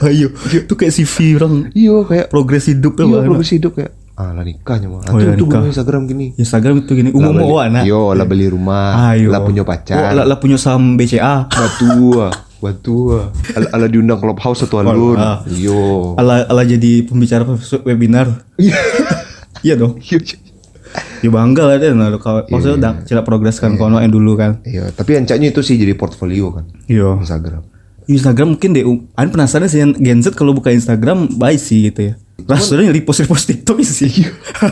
Ayo, 0.03 0.29
itu 0.51 0.73
kayak 0.73 0.93
CV 0.93 1.15
orang 1.37 1.71
iyo 1.73 2.03
kayak 2.03 2.27
progres 2.27 2.67
hidup 2.67 2.99
ya. 2.99 3.07
iyo 3.07 3.17
progres 3.23 3.51
hidup 3.51 3.73
kayak 3.73 3.93
ah 4.15 4.33
lah 4.33 4.43
nikahnya 4.43 4.89
mah 4.89 4.99
Oh, 5.07 5.17
Itu 5.17 5.47
iya, 5.47 5.63
Instagram 5.63 6.03
gini 6.05 6.35
Instagram 6.35 6.83
itu 6.83 6.93
gini 6.93 7.11
umum 7.13 7.33
mau 7.33 7.61
anak. 7.61 7.85
Yo, 7.85 8.11
lah 8.11 8.25
beli 8.25 8.49
rumah, 8.49 9.13
Ayo. 9.13 9.31
lah 9.31 9.41
punya 9.41 9.61
Oh, 9.61 9.69
pacar, 9.69 10.11
lah, 10.11 10.25
lah 10.25 10.37
punya 10.37 10.57
saham 10.57 10.97
BCA. 10.97 11.47
batua, 11.47 12.33
batua, 12.59 13.31
ala, 13.53 13.67
ala 13.71 13.87
diundang 13.87 14.17
clubhouse 14.17 14.65
satu 14.65 14.81
alun, 14.81 15.15
ah. 15.15 15.45
yo, 15.47 16.17
Ala 16.17 16.45
ala 16.45 16.65
jadi 16.65 17.05
pembicara 17.05 17.45
webinar. 17.85 18.43
iya 19.61 19.77
dong. 19.77 20.01
Ya 21.23 21.31
bangga 21.31 21.63
lah 21.65 21.77
deh 21.79 21.93
nah 21.93 22.13
kalau 22.19 22.43
Iya, 22.43 22.51
maksudnya 22.53 22.77
udah 22.77 22.93
cila 23.05 23.23
progres 23.23 23.57
kan 23.57 23.77
kono 23.77 24.01
yang 24.01 24.13
dulu 24.13 24.37
kan. 24.37 24.61
Iya, 24.63 24.93
tapi 24.93 25.17
ancaknya 25.17 25.53
itu 25.53 25.61
sih 25.65 25.77
jadi 25.77 25.95
portfolio 25.95 26.53
kan, 26.53 26.65
Iya. 26.87 27.17
Instagram. 27.21 27.63
Instagram 28.07 28.55
mungkin 28.55 28.71
deh, 28.71 28.87
Aku 28.87 29.29
penasaran 29.35 29.67
sih 29.67 29.83
yang 29.83 29.91
Gen 29.99 30.23
Z 30.23 30.39
kalau 30.39 30.55
buka 30.55 30.71
Instagram 30.71 31.27
baik 31.35 31.59
sih 31.59 31.91
gitu 31.91 32.13
ya. 32.13 32.15
Rasanya 32.47 32.95
repost 32.95 33.27
repost 33.27 33.51
TikTok 33.51 33.83
sih. 33.83 34.23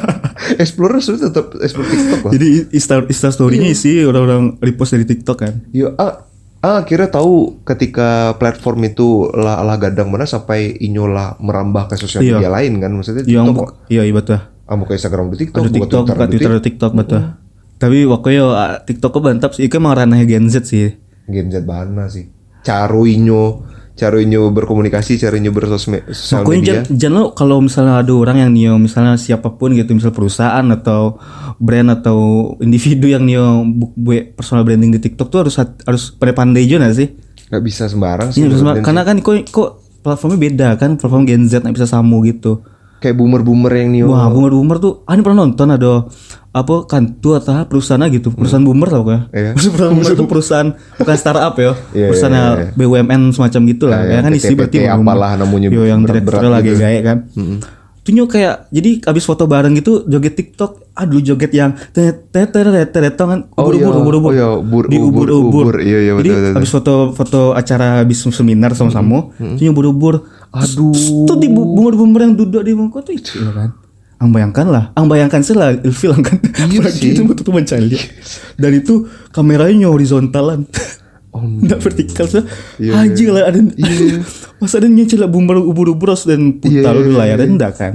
Explorer 0.62 1.02
sudah 1.02 1.32
tetap 1.32 1.56
explore 1.58 1.88
TikTok 1.88 2.20
lah. 2.22 2.32
Jadi 2.36 2.48
Insta, 2.70 3.02
Insta 3.02 3.28
story-nya 3.34 3.72
isi 3.72 4.04
orang-orang 4.04 4.60
repost 4.62 4.94
dari 4.94 5.02
TikTok 5.02 5.38
kan. 5.40 5.54
Yo, 5.74 5.96
ah, 5.98 6.28
ah 6.60 6.84
akhirnya 6.84 7.10
tahu 7.10 7.58
ketika 7.66 8.38
platform 8.38 8.86
itu 8.86 9.26
lah, 9.34 9.66
lah 9.66 9.76
gadang 9.80 10.14
mana 10.14 10.28
sampai 10.28 10.78
inyola 10.78 11.34
merambah 11.42 11.90
ke 11.90 11.98
sosial 11.98 12.22
Iya. 12.22 12.38
media 12.38 12.50
lain 12.52 12.72
kan, 12.78 12.90
maksudnya 12.94 13.24
Yang 13.26 13.46
TikTok. 13.50 13.70
iya 13.90 14.02
iya 14.06 14.14
betul. 14.14 14.38
Ah, 14.64 14.74
buka 14.74 14.92
Instagram 14.92 15.28
di 15.28 15.36
TikTok, 15.38 15.60
buka 15.62 15.74
TikTok, 15.74 16.02
buka 16.06 16.24
Twitter, 16.26 16.50
ada 16.50 16.62
TikTok 16.62 16.92
betul. 16.94 17.20
Tapi 17.76 17.98
waktu 18.04 18.28
ah, 18.40 18.80
TikTok 18.80 19.10
kok 19.10 19.22
mantap 19.22 19.50
sih, 19.52 19.64
itu 19.64 19.74
emang 19.74 19.92
ranahnya 19.94 20.24
Gen 20.24 20.48
Z 20.48 20.64
sih. 20.64 20.96
Gen 21.26 21.48
Z 21.48 21.62
bana 21.62 22.06
sih. 22.06 22.32
Caro 22.60 23.04
inyo, 23.04 23.60
caro 23.92 24.16
inyo 24.16 24.48
berkomunikasi, 24.50 25.20
caro 25.20 25.36
inyo 25.36 25.52
bersosial 25.52 26.00
sosial 26.08 26.40
Pokoknya 26.40 26.60
media. 26.80 26.96
jangan, 26.96 27.12
lo 27.14 27.24
kalau 27.30 27.60
misalnya 27.60 28.00
ada 28.00 28.08
orang 28.10 28.36
yang 28.38 28.50
nio 28.50 28.74
misalnya 28.74 29.14
siapa 29.14 29.52
pun 29.52 29.72
gitu 29.72 29.92
misal 29.92 30.10
perusahaan 30.10 30.64
atau 30.66 31.20
brand 31.54 31.92
atau 31.92 32.18
individu 32.58 33.06
yang 33.06 33.22
nio 33.22 33.44
bu- 33.66 33.92
buat 33.94 34.32
personal 34.34 34.64
branding 34.64 34.90
di 34.90 35.00
TikTok 35.00 35.28
tuh 35.28 35.44
harus 35.44 35.54
harus 35.60 36.08
pada 36.10 36.32
pandai 36.32 36.64
juga 36.64 36.88
sih? 36.88 37.12
Gak 37.46 37.60
bisa 37.60 37.84
sembarang 37.84 38.32
sih. 38.32 38.48
sama- 38.48 38.74
Dan 38.74 38.82
karena 38.82 39.02
kan 39.04 39.16
kok 39.20 39.44
kok 39.46 39.68
platformnya 40.00 40.40
beda 40.40 40.68
kan 40.74 40.96
platform 40.96 41.24
Gen 41.24 41.44
Z 41.44 41.60
nggak 41.60 41.74
bisa 41.74 41.84
samu 41.86 42.24
gitu. 42.24 42.64
Kayak 42.98 43.14
boomer-boomer 43.14 43.72
yang 43.72 43.88
nio. 43.90 44.06
Wah, 44.08 44.28
boomer 44.28 44.50
boomer 44.50 44.76
tuh, 44.78 45.04
ah 45.04 45.12
ini 45.12 45.20
pernah 45.20 45.42
nonton 45.42 45.68
ada 45.68 46.06
apa 46.50 46.86
kantu 46.86 47.34
atau 47.34 47.66
perusahaan 47.66 48.06
gitu, 48.06 48.30
perusahaan 48.30 48.62
boomer 48.62 48.86
tau 48.86 49.02
kan? 49.02 49.20
Iya. 49.30 49.52
perusahaan 49.58 49.92
boomer 49.92 50.12
itu 50.12 50.24
perusahaan 50.32 50.68
bukan 50.96 51.16
startup 51.16 51.54
ya, 51.54 51.72
Iya, 51.90 52.06
perusahaan 52.08 52.32
iya, 52.32 52.44
iya. 52.64 52.68
BUMN 52.72 53.22
semacam 53.30 53.60
gitu 53.66 53.84
lah, 53.86 54.00
Iya, 54.00 54.12
ya 54.12 54.20
kan 54.20 54.32
isi 54.32 54.52
berarti 54.54 54.78
apalah 54.84 55.32
namanya, 55.34 55.68
Yo, 55.68 55.82
yang 55.82 56.00
berat-berat 56.00 56.40
direkturnya 56.40 56.50
lagi 56.52 56.70
gitu. 56.70 56.80
gaya 56.80 57.00
kan. 57.02 57.18
Tuh 58.04 58.12
nyok 58.12 58.28
kayak 58.30 58.68
jadi 58.68 59.00
abis 59.00 59.24
foto 59.24 59.48
bareng 59.48 59.72
gitu 59.74 60.04
joget 60.04 60.36
TikTok, 60.36 60.92
aduh 60.92 61.24
joget 61.24 61.48
yang 61.50 61.72
tet 61.88 62.28
tet 62.28 62.52
tet 62.52 62.68
tet 62.68 62.92
tet 62.92 63.16
kan 63.16 63.48
Oh, 63.56 63.64
ubur 63.64 63.80
ubur 63.80 63.88
iya. 63.88 63.96
ubur 63.96 64.14
ubur 64.14 64.28
Oh, 64.28 64.32
iya, 64.36 64.48
ubur, 64.52 64.84
di 64.84 64.96
ubur, 65.00 65.08
ubur 65.24 65.28
ubur. 65.32 65.64
ubur. 65.72 65.76
Iya, 65.80 65.98
iya, 66.04 66.12
Jadi 66.12 66.52
abis 66.52 66.68
foto 66.68 67.16
foto 67.16 67.56
acara 67.56 68.04
abis 68.04 68.28
seminar 68.28 68.76
sama-sama, 68.76 69.32
tuh 69.34 69.56
nyok 69.56 69.72
ubur 69.72 69.86
ubur. 69.88 70.14
Aduh. 70.54 71.26
Tuh 71.26 71.36
di 71.36 71.50
boomer-boomer 71.50 72.20
yang 72.22 72.34
duduk 72.38 72.62
di 72.62 72.72
bangku 72.72 73.02
tuh 73.02 73.14
itu 73.14 73.42
ya 73.42 73.50
kan. 73.50 73.70
Ang 74.22 74.30
bayangkan 74.30 74.66
lah, 74.70 74.84
ang 74.94 75.10
bayangkan 75.10 75.42
sih 75.42 75.52
lah 75.52 75.74
ilfil 75.74 76.14
kan. 76.22 76.38
Iya 76.70 76.88
sih. 76.88 77.12
itu 77.12 77.26
betul 77.26 77.50
mencari. 77.50 77.98
Dan 78.56 78.70
itu 78.72 79.04
kameranya 79.34 79.90
horizontalan. 79.90 80.64
Oh, 81.34 81.42
Nggak 81.66 81.80
vertikal 81.82 82.26
sih. 82.30 82.46
Iya, 82.78 83.04
Haji 83.04 83.24
lah 83.34 83.42
ada. 83.50 83.58
Iya. 83.74 84.22
Masa 84.62 84.78
ada 84.78 84.88
nyecil 84.88 85.18
lah 85.18 85.28
boomer 85.28 85.58
ubur-ubur 85.58 86.14
dan 86.14 86.56
putar 86.62 86.94
Iya, 86.94 87.04
iya, 87.04 87.16
lah 87.18 87.26
ya 87.26 87.36
enggak 87.42 87.72
kan. 87.74 87.94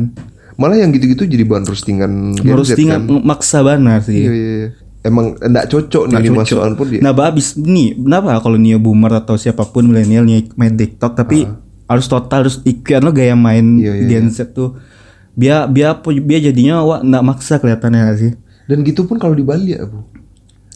Malah 0.59 0.75
yang 0.75 0.91
gitu-gitu 0.91 1.23
jadi 1.23 1.47
bahan 1.47 1.63
roastingan 1.63 2.11
tinggal 2.43 2.99
kan. 2.99 3.23
maksa 3.23 3.63
banget 3.63 4.11
sih. 4.11 4.27
Iya, 4.27 4.31
iya, 4.35 4.51
iya. 4.59 4.69
Emang 4.99 5.39
enggak 5.39 5.71
cocok 5.71 6.03
nih 6.03 6.13
Nggak 6.13 6.21
di 6.21 6.29
cocok. 6.29 6.43
masukan 6.43 6.71
pun 6.75 6.85
dia. 6.91 6.99
Nah, 6.99 7.13
abis 7.15 7.47
nih, 7.55 7.95
kenapa 7.95 8.43
kalau 8.43 8.59
nih 8.59 8.75
boomer 8.75 9.23
atau 9.23 9.39
siapa 9.39 9.63
pun 9.71 9.87
milenial 9.87 10.27
nih 10.27 10.51
main 10.59 10.75
TikTok 10.75 11.15
tapi 11.15 11.47
harus 11.89 12.05
total 12.05 12.45
harus 12.45 12.61
ikan 12.63 13.01
lo 13.01 13.11
gaya 13.11 13.33
main 13.33 13.65
Iya, 13.75 13.93
iya, 13.97 14.07
Gen 14.07 14.29
Z 14.29 14.53
tuh 14.53 14.77
biar 15.31 15.65
biar 15.65 15.95
biar 15.99 16.41
jadinya 16.43 16.79
wah 16.79 16.99
nggak 16.99 17.23
maksa 17.23 17.57
kelihatannya 17.57 17.99
nggak 17.99 18.19
sih 18.19 18.31
Dan 18.63 18.83
gitu 18.83 19.03
pun 19.03 19.17
kalau 19.17 19.33
di 19.33 19.41
Bali 19.41 19.73
ya, 19.73 19.81
Bu. 19.81 20.05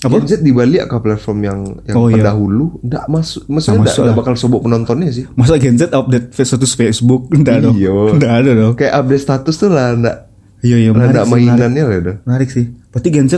Apa? 0.02 0.18
Gen 0.18 0.26
Z 0.26 0.42
di 0.42 0.50
Bali 0.50 0.82
ke 0.82 0.98
platform 0.98 1.40
yang 1.42 1.60
yang 1.86 1.96
Oh, 1.96 2.08
iya. 2.08 2.20
pendahulu 2.20 2.82
enggak 2.82 3.06
masuk 3.08 3.46
maksudnya 3.46 3.86
Nggak 3.86 4.04
lah. 4.04 4.16
bakal 4.16 4.34
sobok 4.34 4.62
penontonnya 4.62 5.10
sih. 5.10 5.30
masa 5.32 5.56
Gen 5.56 5.78
Z 5.78 5.88
update 5.88 6.34
status 6.34 6.74
Facebook 6.74 7.30
enggak 7.32 7.62
dong 7.62 7.76
Iya. 7.76 7.94
enggak 8.12 8.34
ada 8.36 8.52
dong 8.52 8.74
Kayak 8.74 8.94
update 8.98 9.22
status 9.22 9.56
tuh 9.56 9.70
lah 9.70 9.94
enggak 9.94 10.18
iya 10.60 10.76
iya 10.78 10.90
menarik 10.90 11.22
menarik. 11.22 11.30
mainannya 11.30 11.84
lah 11.84 12.00
dah. 12.02 12.16
menarik 12.24 12.50
sih 12.50 12.66
berarti 12.90 13.10
Gen 13.10 13.28
Z 13.28 13.34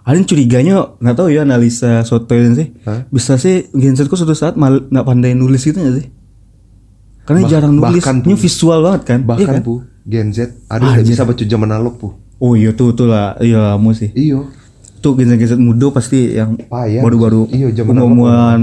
ada 0.00 0.14
yang 0.14 0.24
curiganya 0.24 0.74
nggak 0.96 1.14
tahu 1.14 1.28
ya 1.28 1.42
analisa 1.42 2.02
soto 2.02 2.32
ini 2.32 2.54
sih 2.56 2.68
Hah? 2.82 3.06
bisa 3.06 3.34
sih 3.34 3.66
Gen 3.68 3.92
Z 3.92 4.04
kok 4.04 4.16
suatu 4.16 4.32
saat 4.32 4.54
mal 4.54 4.80
nggak 4.80 5.02
pandai 5.02 5.30
nulis 5.32 5.60
gitu 5.60 5.76
nggak 5.76 5.94
sih 5.96 6.06
karena 7.22 7.40
Bah- 7.40 7.50
jarang 7.50 7.72
nulis 7.72 7.98
bahkan, 7.98 8.16
ini 8.20 8.34
visual 8.34 8.78
banget 8.80 9.02
kan 9.04 9.18
Iya 9.20 9.28
Bahkan 9.28 9.46
kan? 9.48 9.62
Bu, 9.62 9.74
Gen 10.02 10.28
Z 10.28 10.38
ada 10.66 10.82
Ah, 10.82 10.94
yang 10.96 11.02
iya. 11.02 11.08
bisa 11.08 11.22
baca 11.22 11.42
zaman 11.42 11.68
analog, 11.68 11.94
Bu. 11.96 12.08
oh 12.36 12.52
iya 12.52 12.70
tuh 12.70 12.90
tuh 12.90 13.06
lah 13.06 13.38
iya 13.38 13.72
kamu 13.72 13.90
sih 13.92 14.10
Iya. 14.12 14.42
tuh 14.98 15.14
Gen 15.14 15.28
Z 15.28 15.36
Gen 15.36 15.48
Z 15.48 15.54
muda 15.56 15.86
pasti 15.88 16.32
yang 16.32 16.58
baru-baru 16.68 17.46
Iya, 17.48 17.70
zaman 17.72 17.94
umuman 17.96 18.60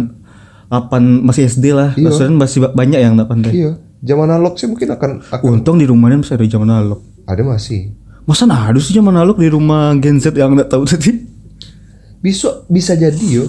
8 0.68 1.00
masih 1.22 1.48
SD 1.48 1.72
lah 1.72 1.96
Iya. 1.96 2.28
masih 2.30 2.60
ba- 2.62 2.74
banyak 2.74 3.00
yang 3.00 3.16
pandai 3.22 3.54
Iya. 3.54 3.72
Zaman 4.00 4.28
analog 4.28 4.56
sih 4.56 4.63
mungkin 4.63 4.88
akan 4.89 5.12
akan 5.25 5.44
untung 5.46 5.75
di 5.75 5.84
rumahnya 5.84 6.20
masih 6.20 6.34
ada 6.34 6.46
zaman 6.46 6.68
analog 6.70 7.00
ada 7.25 7.42
masih. 7.42 7.92
masa 8.24 8.44
nah 8.44 8.68
ada 8.68 8.78
sih 8.78 8.92
zaman 8.92 9.12
analog 9.12 9.36
di 9.36 9.48
rumah 9.48 9.92
Gen 9.96 10.18
Z 10.18 10.32
yang 10.32 10.54
nggak 10.54 10.68
tahu 10.68 10.84
tadi 10.86 11.16
Bisa 12.18 12.68
bisa 12.68 12.94
jadi 12.94 13.25
yo. 13.25 13.48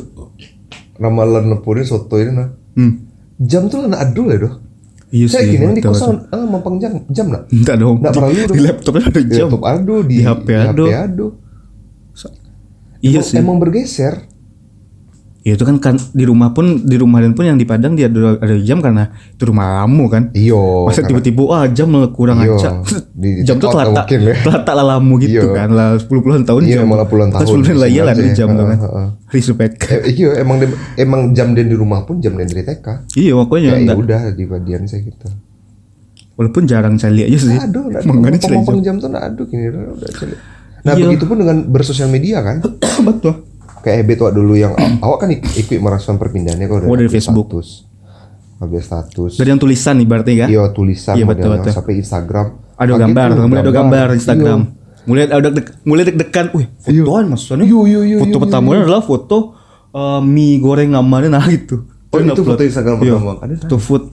Ramalan 0.95 1.49
nepurin 1.49 1.83
soto 1.83 2.15
ini 2.15 2.31
nah. 2.31 2.55
hmm. 2.73 2.93
Jam 3.41 3.67
tuh 3.67 3.83
lah 3.83 3.99
adul 3.99 4.29
ya 4.29 4.39
doh. 4.39 4.55
Iya 5.11 5.27
Saya 5.27 5.43
sih 5.43 5.51
gini 5.55 5.65
yang 5.67 5.75
di 5.75 5.83
kosan 5.83 6.27
ah, 6.31 6.47
mampang 6.47 6.79
jam 6.79 6.93
jam 7.11 7.27
nak. 7.29 7.51
Enggak 7.51 7.77
dong. 7.79 7.97
Nggak 7.99 8.13
di, 8.13 8.19
perlu 8.19 8.41
dong. 8.41 8.57
di 8.57 8.61
laptopnya 8.63 9.03
ada 9.07 9.21
Di 9.21 9.27
jam. 9.29 9.47
laptop 9.47 9.63
ado 9.67 9.97
di, 10.07 10.17
Di 10.17 10.23
HP 10.23 10.47
ado. 10.55 10.85
HP 10.87 10.95
ado. 10.95 11.27
Iya 13.01 13.17
Emang- 13.17 13.27
sih. 13.27 13.37
Emang 13.39 13.57
bergeser. 13.59 14.15
Ya 15.41 15.57
itu 15.57 15.65
kan 15.65 15.81
kan 15.81 15.97
di 16.13 16.23
rumah 16.23 16.53
pun 16.53 16.85
di 16.85 16.95
rumah 16.95 17.17
dan 17.17 17.33
pun 17.33 17.49
yang 17.49 17.57
di 17.57 17.65
Padang 17.65 17.97
dia 17.97 18.07
ada, 18.07 18.37
ada 18.37 18.61
jam 18.61 18.77
karena 18.79 19.09
itu 19.09 19.49
rumah 19.49 19.81
lamu 19.81 20.05
kan. 20.07 20.29
Iyo. 20.31 20.85
Masa 20.85 21.01
tiba-tiba 21.01 21.49
ah 21.49 21.65
jam 21.65 21.89
kurang 22.13 22.39
Iya. 22.39 22.61
acak. 22.61 22.75
Di- 23.11 23.41
jam 23.43 23.57
tuh 23.57 23.67
di- 23.67 23.73
telat 23.73 23.89
mungkin 23.91 24.19
ya. 24.21 24.35
telat 24.39 24.63
lah 24.69 24.85
lamu 24.87 25.13
gitu 25.17 25.41
Iya. 25.41 25.57
kan 25.57 25.69
lah 25.73 25.89
10 25.97 26.21
puluhan 26.21 26.43
tahun 26.45 26.63
Iya, 26.63 26.77
jam. 26.77 26.85
malah 26.87 27.09
puluhan 27.09 27.33
Kan 27.33 27.41
tahun 27.43 27.57
10 27.65 27.73
lah 27.75 27.89
iya 27.89 28.03
lah 28.05 28.13
dari 28.13 28.31
jam 28.31 28.49
kan. 28.53 28.77
Respect. 29.29 29.75
Eh, 29.89 30.13
iya 30.15 30.31
emang 30.37 30.61
dem- 30.61 30.77
emang 30.95 31.21
jam 31.33 31.57
den 31.57 31.67
di 31.67 31.77
rumah 31.79 32.05
pun 32.05 32.21
jam 32.21 32.37
den 32.37 32.45
dari 32.45 32.61
TK. 32.61 32.87
Iya 33.17 33.33
makanya 33.35 33.65
Ya, 33.65 33.73
ya 33.73 33.79
enggak. 33.81 33.97
udah 33.97 34.21
di 34.31 34.45
badian 34.45 34.85
saya 34.85 35.01
gitu. 35.03 35.25
Walaupun 36.37 36.63
jarang 36.65 36.97
saya 36.97 37.13
lihat 37.13 37.29
aja 37.29 37.39
sih. 37.43 37.57
Aduh, 37.59 37.89
Makanya 37.89 38.39
jam. 38.39 38.61
jam 38.79 38.95
tuh 38.97 39.09
nah 39.09 39.21
aduh 39.23 39.45
gini 39.45 39.69
udah. 39.69 39.89
Nah, 40.81 40.93
Iya. 40.93 41.05
begitu 41.07 41.25
pun 41.25 41.37
dengan 41.37 41.65
bersosial 41.65 42.09
media 42.09 42.41
kan. 42.41 42.61
Betul. 43.01 43.50
Kayak 43.81 43.97
Ebet 44.03 44.19
waktu 44.19 44.37
dulu 44.37 44.55
yang 44.55 44.73
awak 45.05 45.19
kan 45.19 45.29
ik- 45.31 45.45
ikut 45.57 45.79
merasakan 45.79 46.17
perpindahannya 46.17 46.65
kok 46.65 46.77
Oh, 46.79 46.93
dari 46.93 47.07
update 47.07 47.15
Facebook. 47.15 47.47
Status. 47.49 47.69
Update 48.59 48.85
status. 48.85 49.33
Dari 49.35 49.49
yang 49.49 49.59
tulisan 49.59 49.95
nih 49.97 50.07
berarti 50.07 50.33
kan? 50.37 50.49
Iya 50.49 50.65
tulisan 50.71 51.15
Iya, 51.15 51.25
betul, 51.25 51.51
betul. 51.55 51.73
sampai 51.73 51.95
Instagram. 51.97 52.47
Ada 52.75 52.93
gambar, 52.95 53.27
tuh 53.31 53.45
mulai 53.47 53.61
ada 53.61 53.73
gambar 53.73 54.07
Instagram. 54.15 54.61
Iya. 54.63 54.79
Mulai 55.01 55.23
ada 55.27 55.49
deg- 55.51 55.75
mulai 55.83 56.05
deg-degan. 56.05 56.47
Wih, 56.53 56.67
fotoan 56.79 57.25
maksudnya. 57.27 57.65
Iya, 57.65 57.81
iya, 57.87 58.01
iya, 58.07 58.17
Foto 58.19 58.31
iya, 58.31 58.43
pertamanya 58.43 58.81
adalah 58.85 59.03
foto 59.03 59.39
eh, 59.91 60.21
mie 60.23 60.57
goreng 60.59 60.93
amannya 60.93 61.31
nah 61.31 61.45
gitu. 61.45 61.89
Oh, 62.11 62.19
itu 62.19 62.31
upload. 62.33 62.47
foto 62.47 62.63
Instagram 62.63 62.97
Iya. 62.99 63.17
pertama. 63.17 63.33
Ada 63.41 63.55
Itu 63.61 63.77
food 63.77 64.05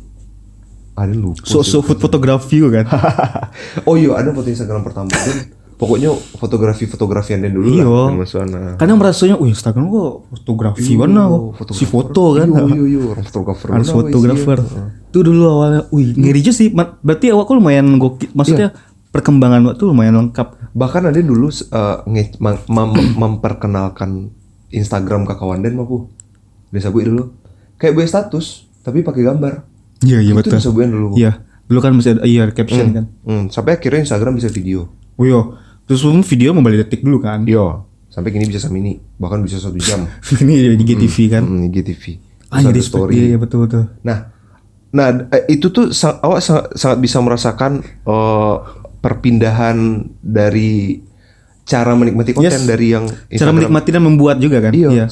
Ada 0.93 1.13
lupa. 1.13 1.43
so, 1.43 1.62
so 1.62 1.79
food 1.79 1.97
fotografi 1.97 2.57
kan. 2.63 2.88
oh 3.88 3.93
iya 3.93 4.15
ada 4.15 4.31
foto 4.31 4.47
Instagram 4.47 4.81
pertama 4.81 5.12
pokoknya 5.77 6.10
fotografi-fotografian 6.36 7.39
dan 7.39 7.53
dulu 7.53 7.69
Iya. 7.69 7.86
lah. 7.86 8.10
Masukana. 8.12 8.62
Kadang 8.75 8.98
merasanya, 8.98 9.38
wih 9.38 9.53
Instagram 9.53 9.88
kok 9.88 10.12
fotografi 10.34 10.93
mana 10.93 11.29
kok. 11.29 11.69
Si 11.72 11.86
foto 11.86 12.34
kan. 12.34 12.50
Iya, 12.50 12.84
iya, 12.84 13.00
orang 13.05 13.24
fotografer. 13.24 13.67
Harus 13.72 13.89
fotografer. 13.89 14.57
iya. 14.60 14.84
Itu 15.07 15.19
dulu 15.22 15.41
awalnya, 15.48 15.81
wih 15.89 16.13
ngeri 16.13 16.41
juga 16.41 16.55
sih. 16.55 16.67
Berarti 16.74 17.29
awak 17.29 17.50
lumayan 17.50 17.96
gokil. 17.96 18.34
Maksudnya 18.34 18.74
perkembangan 19.07 19.62
waktu 19.65 19.84
lumayan 19.86 20.17
lengkap. 20.17 20.74
Bahkan 20.74 21.03
ada 21.07 21.19
dulu 21.19 21.48
uh, 21.48 22.05
nge- 22.05 22.38
mem- 22.38 22.65
mem- 22.67 23.13
memperkenalkan 23.15 24.29
Instagram 24.69 25.24
ke 25.24 25.34
kawan 25.34 25.62
dan 25.62 25.74
mapu. 25.74 26.10
Biasa 26.69 26.91
gue 26.91 27.03
dulu. 27.05 27.24
Kayak 27.77 27.93
gue 27.96 28.05
status 28.05 28.46
tapi 28.81 29.01
pakai 29.01 29.24
gambar. 29.24 29.53
Iya 30.01 30.22
iya 30.22 30.34
Itu 30.34 30.41
betul. 30.41 30.57
bisa 30.57 30.69
gue 30.69 30.86
dulu. 30.86 31.07
Iya. 31.15 31.31
Dulu 31.65 31.79
kan 31.79 31.91
masih 31.91 32.15
ada 32.15 32.24
iya 32.24 32.48
caption 32.50 32.88
kan. 32.91 33.05
Hmm, 33.24 33.46
sampai 33.48 33.75
akhirnya 33.75 34.03
Instagram 34.03 34.36
bisa 34.36 34.48
video. 34.48 34.89
Oh 35.17 35.25
iya. 35.25 35.41
Terus 35.88 36.03
pun 36.03 36.20
video 36.22 36.51
membalik 36.51 36.84
detik 36.84 37.01
dulu 37.01 37.17
kan. 37.17 37.48
Iya. 37.48 37.82
Sampai 38.08 38.29
kini 38.29 38.46
bisa 38.46 38.60
samini, 38.60 39.00
bahkan 39.15 39.39
bisa 39.39 39.56
satu 39.56 39.77
jam. 39.77 40.03
Ini 40.44 40.75
di 40.75 40.84
GTV 40.84 41.15
kan. 41.29 41.44
Hmm, 41.44 41.67
IGTV. 41.67 42.03
Ah, 42.48 42.63
jadi 42.63 42.79
ada 42.79 42.82
story. 42.82 43.13
Iya, 43.13 43.25
iya 43.29 43.38
betul 43.38 43.67
betul. 43.67 43.91
Nah, 44.01 44.32
nah 44.89 45.08
eh, 45.29 45.48
itu 45.50 45.67
tuh 45.67 45.91
awak 46.24 46.39
sangat, 46.39 46.72
sangat 46.74 46.98
bisa 47.00 47.20
merasakan 47.20 47.72
eh, 47.84 48.56
perpindahan 48.98 49.77
dari 50.20 51.03
cara 51.63 51.91
menikmati 51.94 52.32
konten 52.32 52.63
Yes. 52.63 52.63
dari 52.63 52.88
yang 52.89 53.06
Cara 53.06 53.27
Instagram. 53.29 53.56
menikmati 53.60 53.89
dan 53.91 54.03
membuat 54.03 54.38
juga 54.39 54.58
kan. 54.60 54.72
Iya. 54.72 55.08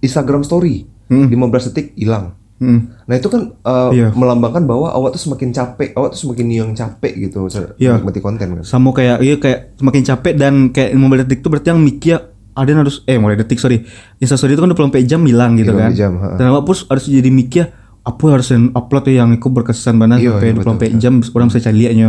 Instagram 0.00 0.42
Story 0.42 0.88
Hmm. 1.10 1.26
15 1.26 1.68
detik 1.68 1.90
hilang. 1.98 2.38
Hmm. 2.60 2.92
Nah 3.08 3.16
itu 3.16 3.26
kan 3.26 3.56
eh, 3.56 3.90
Iya. 3.96 4.08
melambangkan 4.12 4.68
bahwa 4.68 4.92
awak 4.92 5.16
tuh 5.16 5.22
semakin 5.24 5.48
capek, 5.48 5.96
awak 5.96 6.12
tuh 6.12 6.28
semakin 6.28 6.46
yang 6.46 6.70
capek 6.70 7.12
gitu 7.18 7.48
Iya. 7.80 7.96
menikmati 7.96 8.20
konten 8.20 8.48
kan. 8.54 8.62
Sama 8.62 8.92
kayak 8.92 9.18
iya 9.18 9.40
kayak 9.40 9.80
semakin 9.80 10.02
capek 10.04 10.32
dan 10.36 10.54
kayak 10.68 10.92
membalik 10.92 11.24
detik 11.24 11.40
itu 11.40 11.48
berarti 11.48 11.68
yang 11.72 11.80
mikir 11.80 12.16
ada 12.52 12.68
yang 12.68 12.84
harus 12.84 13.00
eh 13.04 13.16
mulai 13.16 13.34
detik 13.34 13.56
sorry 13.56 13.88
Insta 14.18 14.36
story 14.36 14.52
itu 14.52 14.60
kan 14.60 14.68
24 14.70 15.08
jam 15.08 15.24
hilang 15.24 15.56
gitu 15.56 15.72
24 15.72 15.80
kan 15.80 15.92
jam, 15.94 16.12
ha. 16.20 16.36
dan 16.36 16.44
apa 16.50 16.60
pun 16.60 16.76
harus 16.76 17.04
jadi 17.06 17.30
mikir 17.30 17.64
apa 18.00 18.24
harus 18.28 18.48
upload 18.50 19.04
ya 19.06 19.22
yang 19.22 19.30
ikut 19.32 19.48
berkesan 19.48 19.96
banget 19.96 20.24
Iya, 20.24 20.36
sampai 20.36 20.48
iya, 20.90 20.98
24 20.98 21.00
jam 21.00 21.12
orang 21.22 21.46
bisa 21.48 21.60
cari 21.62 21.76
liatnya 21.78 22.08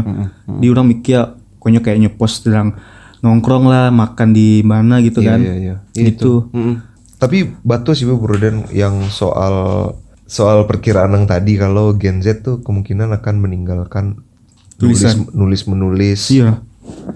di 0.49 0.67
orang 0.67 0.85
mikir 0.89 1.19
pokoknya 1.55 1.79
kayak 1.79 1.97
nyepost 2.01 2.43
sedang 2.43 2.73
nongkrong 3.21 3.69
lah 3.69 3.93
makan 3.93 4.33
di 4.33 4.65
mana 4.65 4.97
gitu 4.99 5.21
Iya, 5.21 5.29
kan 5.29 5.39
iya, 5.39 5.53
iya. 5.53 5.75
Iya, 5.93 6.03
gitu 6.09 6.49
Mm-mm. 6.51 6.75
Tapi 7.15 7.37
batu 7.61 7.93
sih 7.93 8.09
Bu 8.09 8.17
Broden 8.17 8.65
yang 8.73 8.97
soal 9.07 9.93
soal 10.31 10.63
perkiraan 10.63 11.11
yang 11.11 11.25
tadi 11.25 11.59
kalau 11.59 11.91
Gen 11.93 12.23
Z 12.23 12.39
tuh 12.39 12.63
kemungkinan 12.63 13.11
akan 13.11 13.35
meninggalkan 13.37 14.23
Tulisan. 14.77 15.27
nulis 15.29 15.67
menulis. 15.67 16.31
iya 16.31 16.63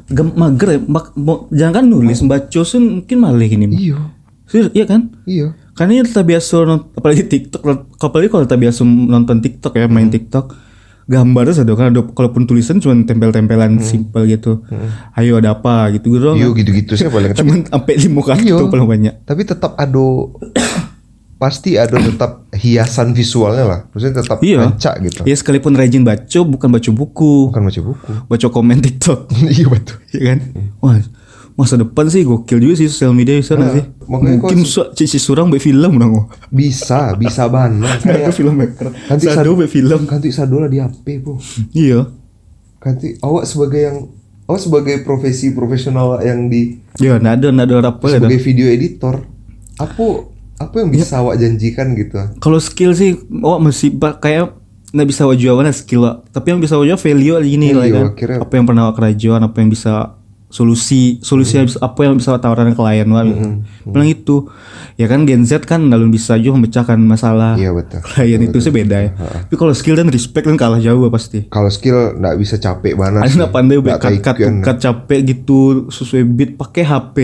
Gem 0.06 0.36
mager 0.36 0.70
ya 0.70 0.80
mak, 0.82 1.16
jangan 1.50 1.74
kan 1.74 1.86
nulis 1.88 2.20
baca 2.22 2.62
sih 2.62 2.78
mungkin 2.78 3.18
malah 3.18 3.42
gini 3.42 3.66
Iya. 3.72 3.98
Serius, 4.46 4.70
iya 4.72 4.86
kan 4.86 5.16
Iya. 5.24 5.56
Karena 5.74 5.98
ini 5.98 6.08
tak 6.08 6.24
biasa 6.26 6.56
nonton, 6.62 6.88
apalagi 6.94 7.24
TikTok, 7.26 7.62
apalagi 7.98 8.30
kalau 8.30 8.46
tak 8.46 8.60
biasa 8.60 8.80
nonton 8.86 9.40
TikTok 9.40 9.74
ya, 9.74 9.88
main 9.88 10.08
TikTok, 10.08 10.56
gambarnya 11.06 11.62
ada 11.62 11.74
kan 11.74 11.86
ada, 11.90 12.02
kalaupun 12.06 12.46
tulisan 12.46 12.80
cuma 12.80 12.96
tempel-tempelan 12.98 13.82
simpel 13.82 14.24
gitu. 14.26 14.64
Ayo 15.14 15.36
ada 15.36 15.52
apa 15.54 15.92
gitu 15.92 16.16
gitu. 16.16 16.32
Iya 16.32 16.48
gitu-gitu 16.54 16.96
sih 16.96 17.06
paling. 17.06 17.32
Tapi, 17.32 17.40
Cuman 17.42 17.60
sampai 17.66 17.94
lima 17.98 18.22
kartu 18.22 18.44
Iya. 18.46 18.56
paling 18.66 18.88
banyak. 18.88 19.14
tapi 19.22 19.42
tetap 19.44 19.76
ada 19.76 20.06
pasti 21.46 21.78
ada 21.78 21.94
tetap 21.94 22.50
hiasan 22.50 23.14
visualnya 23.14 23.66
lah. 23.66 23.80
Maksudnya 23.94 24.18
tetap 24.20 24.42
Iya. 24.42 24.66
rancak 24.66 24.96
gitu. 25.00 25.22
Ya 25.24 25.36
sekalipun 25.38 25.78
rajin 25.78 26.02
baca, 26.02 26.40
bukan 26.42 26.70
baca 26.74 26.90
buku, 26.90 27.54
Bukan 27.54 27.64
baca 27.64 27.82
buku. 27.84 28.12
baca 28.26 28.48
komen 28.50 28.82
TikTok, 28.82 29.30
iya 29.54 29.70
betul. 29.70 30.02
ya 30.10 30.22
kan? 30.26 30.40
Wah, 30.82 30.98
masa 31.54 31.78
depan 31.78 32.10
sih 32.10 32.26
gokil 32.26 32.58
juga 32.58 32.74
sih 32.76 32.90
sosial 32.90 33.14
media 33.14 33.38
di 33.38 33.46
sana 33.46 33.70
sih. 33.70 33.86
Mungkin 34.04 34.66
su 34.66 34.82
si 34.92 35.22
surang 35.22 35.54
be 35.54 35.62
film 35.62 35.96
dong. 35.96 36.34
Bisa, 36.50 37.14
bisa 37.14 37.46
banget. 37.46 38.02
Kayak 38.02 38.26
Kayak 38.26 38.34
filmmaker. 38.34 38.88
Nanti 39.06 39.26
Sado 39.30 39.54
be 39.54 39.70
film. 39.70 40.02
Kanti 40.04 40.34
sadola 40.34 40.66
di 40.66 40.82
HP, 40.82 41.22
Bu. 41.22 41.38
Iya. 41.72 42.10
Kanti 42.76 43.22
awak 43.22 43.46
sebagai 43.46 43.82
yang 43.82 43.98
awak 44.46 44.62
sebagai 44.62 44.96
profesi 45.02 45.54
profesional 45.54 46.18
yang 46.22 46.50
di 46.50 46.82
Ya, 46.98 47.20
nada 47.20 47.54
nada 47.54 47.84
apa 47.84 48.08
sebagai 48.08 48.40
video 48.40 48.66
editor 48.66 49.22
apa 49.76 50.32
apa 50.58 50.76
yang 50.78 50.90
bisa 50.90 51.20
awak 51.20 51.36
janjikan 51.36 51.92
gitu 51.94 52.16
Kalau 52.38 52.60
skill 52.60 52.92
sih, 52.92 53.12
oh 53.38 53.58
masih 53.58 53.92
kayak 54.16 54.56
nggak 54.90 55.08
bisa 55.08 55.24
wajah 55.24 55.52
mana 55.54 55.70
skill, 55.70 56.02
lah. 56.02 56.16
tapi 56.26 56.50
yang 56.50 56.60
bisa 56.60 56.74
wajah 56.74 56.96
value 56.96 57.36
lagi 57.36 57.54
nih 57.54 57.72
lah 57.72 57.84
Value, 57.84 57.96
kan. 57.98 58.06
akhirnya- 58.10 58.40
Apa 58.40 58.54
yang 58.54 58.66
pernah 58.66 58.84
kerajaan, 58.90 59.42
apa 59.42 59.58
yang 59.58 59.70
bisa 59.70 59.94
solusi, 60.48 61.20
solusi 61.20 61.58
Hmm. 61.58 61.68
apa 61.82 62.00
yang 62.02 62.16
bisa 62.16 62.32
tawaran 62.38 62.72
klien 62.72 63.04
lah. 63.06 63.28
Bilang 63.84 64.08
itu, 64.08 64.48
ya 64.96 65.04
kan 65.06 65.28
Gen 65.28 65.44
Z 65.44 65.60
kan 65.62 65.84
dalam 65.84 66.08
bisa 66.08 66.40
juga 66.40 66.56
memecahkan 66.56 66.96
masalah 66.98 67.60
iya 67.60 67.76
betul 67.76 68.00
klien 68.02 68.40
itu 68.40 68.56
sih 68.58 68.72
beda 68.72 68.98
ya. 68.98 69.12
Tapi 69.44 69.52
kalau 69.54 69.76
skill 69.76 70.00
dan 70.00 70.08
respect 70.08 70.48
kan 70.48 70.56
kalah 70.56 70.80
jauh 70.80 71.04
pasti. 71.10 71.44
kalau 71.46 71.68
skill 71.68 72.16
nggak 72.16 72.36
bisa 72.38 72.56
capek 72.56 72.96
banget 72.96 73.20
Ada 73.22 73.34
nggak 73.36 73.52
pandai 73.52 73.76
Nggak 73.76 74.00
cut 74.00 74.16
cut 74.24 74.36
cut 74.64 74.78
capek 74.80 75.20
gitu 75.28 75.60
sesuai 75.90 76.24
beat 76.26 76.52
pakai 76.56 76.84
HP. 76.86 77.18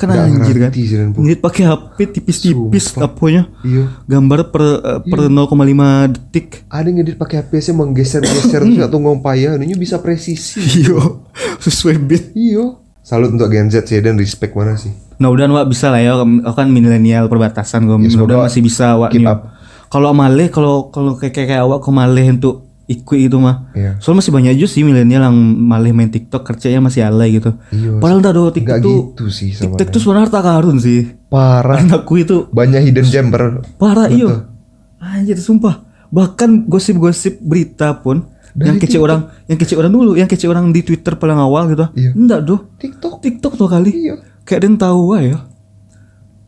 Kan 0.00 0.08
Nggak 0.08 0.32
anjir 0.32 0.56
kan. 0.56 0.72
Ngedit 1.12 1.40
pakai 1.44 1.68
HP 1.68 1.96
tipis-tipis 2.16 2.96
apanya. 2.96 3.52
Iya. 3.60 3.84
Gambar 4.08 4.48
per 4.48 4.64
eh, 4.80 5.00
per 5.04 5.28
0,5 5.28 6.08
detik. 6.16 6.64
Ada 6.72 6.88
yang 6.88 7.04
ngedit 7.04 7.20
pakai 7.20 7.44
HP 7.44 7.52
sih 7.60 7.74
menggeser-geser 7.76 8.64
terus 8.64 8.80
atau 8.80 8.96
ngompaya, 8.96 9.60
ini 9.60 9.76
bisa 9.76 10.00
presisi. 10.00 10.56
Iyo, 10.80 11.28
sesuai 11.68 12.00
beat. 12.00 12.32
Iyo. 12.32 12.80
Salut 13.04 13.28
untuk 13.28 13.52
Gen 13.52 13.68
Z 13.68 13.84
sih 13.84 14.00
dan 14.00 14.16
respect 14.16 14.56
mana 14.56 14.80
sih? 14.80 14.92
Nah 15.20 15.28
udah 15.28 15.44
Wak 15.52 15.68
bisa 15.68 15.92
lah 15.92 16.00
ya, 16.00 16.16
aku 16.16 16.56
kan 16.56 16.72
milenial 16.72 17.28
perbatasan 17.28 17.84
gue. 17.84 18.00
Ya, 18.00 18.08
semoga 18.16 18.48
masih 18.48 18.64
bisa 18.64 18.96
Wak. 18.96 19.12
keep 19.12 19.20
Nio. 19.20 19.36
up. 19.36 19.52
Kalau 19.92 20.16
maleh, 20.16 20.48
kalau 20.48 20.88
kalau 20.88 21.18
kayak 21.18 21.34
kayak 21.34 21.60
awak 21.60 21.84
kok 21.84 21.92
maleh 21.92 22.30
untuk 22.30 22.69
ikut 22.90 23.18
itu 23.22 23.38
mah. 23.38 23.70
Iya. 23.70 24.02
Soalnya 24.02 24.26
masih 24.26 24.32
banyak 24.34 24.50
aja 24.58 24.66
sih 24.66 24.82
milenial 24.82 25.22
yang 25.30 25.36
maleh 25.62 25.94
main 25.94 26.10
TikTok 26.10 26.42
kerjanya 26.42 26.82
masih 26.82 27.06
alay 27.06 27.38
gitu. 27.38 27.54
Iya, 27.70 28.02
Padahal 28.02 28.18
tak 28.18 28.32
ada 28.34 28.42
TikTok 28.50 28.78
tuh. 28.82 28.98
gitu 29.14 29.24
sih 29.30 29.54
sama 29.54 29.78
TikTok 29.78 29.94
tuh 29.94 30.00
sebenarnya 30.02 30.24
harta 30.26 30.40
karun 30.42 30.76
sih. 30.82 31.00
Parah. 31.30 31.78
Anakku 31.78 32.18
itu 32.18 32.50
Banyak 32.50 32.90
hidden 32.90 33.06
gem 33.06 33.30
ber. 33.30 33.62
parah 33.78 34.10
iyo. 34.10 34.50
Anjir 34.98 35.38
sumpah. 35.38 35.86
Bahkan 36.10 36.66
gosip-gosip 36.66 37.38
berita 37.38 37.94
pun 38.02 38.26
yang 38.58 38.82
kece 38.82 38.98
orang, 38.98 39.30
yang 39.46 39.54
kece 39.54 39.78
orang 39.78 39.94
dulu, 39.94 40.18
yang 40.18 40.26
kece 40.26 40.50
orang 40.50 40.74
di 40.74 40.82
Twitter 40.82 41.14
paling 41.14 41.38
awal 41.38 41.70
gitu. 41.70 41.86
Iya. 41.94 42.10
Enggak 42.18 42.40
doh. 42.42 42.60
TikTok. 42.82 43.22
TikTok 43.22 43.52
tuh 43.54 43.70
kali. 43.70 43.94
Iya. 43.94 44.18
Kayak 44.42 44.66
dia 44.66 44.90
tahu 44.90 45.14
ya. 45.14 45.38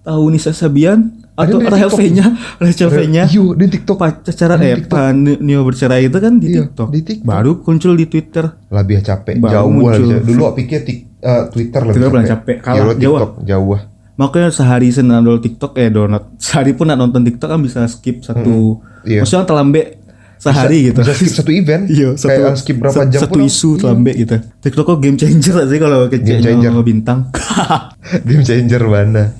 Tahu 0.03 0.25
Nisa 0.35 0.51
Sabian 0.51 1.22
atau 1.33 1.57
Ada 1.57 1.65
di 1.65 1.67
Rahel 1.67 1.89
TikTok. 1.89 1.99
V-nya, 1.99 2.27
Rachel 2.59 2.91
V-nya. 2.91 3.23
Iya, 3.25 3.45
di 3.55 3.67
TikTok. 3.67 3.97
Pacaran 3.97 4.59
eh. 4.61 4.75
Pak 4.83 5.05
Nio 5.39 5.61
bercerai 5.63 6.05
itu 6.05 6.19
kan 6.19 6.37
di 6.37 6.47
Iya, 6.47 6.57
TikTok. 6.63 6.89
di 6.89 7.01
TikTok. 7.01 7.25
Baru 7.25 7.53
muncul 7.59 7.93
di 7.95 8.07
Twitter. 8.07 8.45
Lebih 8.69 8.97
capek. 9.01 9.35
Baru 9.37 9.51
jauh 9.51 9.71
muncul. 9.71 10.07
aja. 10.07 10.17
Dulu 10.21 10.43
aku 10.43 10.57
pikir 10.59 10.79
tik, 10.83 10.99
eh, 11.19 11.43
Twitter 11.49 11.81
lebih 11.83 11.95
Twitter 11.99 12.13
capek. 12.13 12.29
capek. 12.29 12.57
Kalah, 12.61 12.77
Ya, 12.77 12.83
lo 12.83 12.93
jauh. 12.95 13.17
TikTok 13.17 13.33
jauh. 13.45 13.71
ah. 13.71 13.83
Makanya 14.13 14.51
sehari 14.51 14.89
sen 14.89 15.07
download 15.07 15.41
TikTok 15.41 15.73
eh 15.75 15.89
download 15.89 16.25
sehari 16.45 16.73
pun 16.73 16.85
nak 16.85 16.99
nonton 16.99 17.23
TikTok 17.23 17.49
kan 17.49 17.59
bisa 17.59 17.81
skip 17.87 18.21
satu. 18.21 18.85
Iya. 19.03 19.25
Maksudnya 19.25 19.45
terlambe 19.45 19.83
sehari 20.37 20.93
gitu. 20.93 21.01
Bisa 21.01 21.15
skip 21.15 21.33
satu 21.35 21.51
event. 21.51 21.83
Iya, 21.89 22.09
satu, 22.15 22.29
Kayak 22.31 22.55
skip 22.57 22.77
berapa 22.77 22.93
sa- 22.95 23.09
jam 23.09 23.21
satu 23.21 23.33
pun. 23.33 23.41
isu 23.43 23.71
terlambe 23.79 24.13
gitu. 24.13 24.37
TikTok 24.61 24.85
kok 24.85 24.99
game 25.01 25.17
changer 25.17 25.65
sih 25.65 25.79
kalau 25.79 26.07
Game 26.07 26.21
kecil 26.21 26.37
changer. 26.45 26.73
bintang. 26.83 27.33
Game 28.29 28.45
changer 28.45 28.83
mana? 28.85 29.33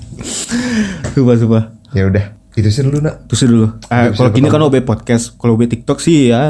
Coba 1.13 1.37
coba. 1.37 1.59
Ya 1.93 2.03
udah, 2.05 2.25
itu 2.53 2.69
sih 2.69 2.81
dulu 2.81 2.99
nak. 2.99 3.25
Terus 3.25 3.41
dulu. 3.45 3.67
Ah, 3.87 4.09
kalau 4.09 4.29
gini 4.29 4.49
kan. 4.49 4.61
OB 4.61 4.81
podcast, 4.81 5.37
kalau 5.37 5.53
OB 5.53 5.69
TikTok 5.69 5.97
sih 5.97 6.29
ya 6.29 6.41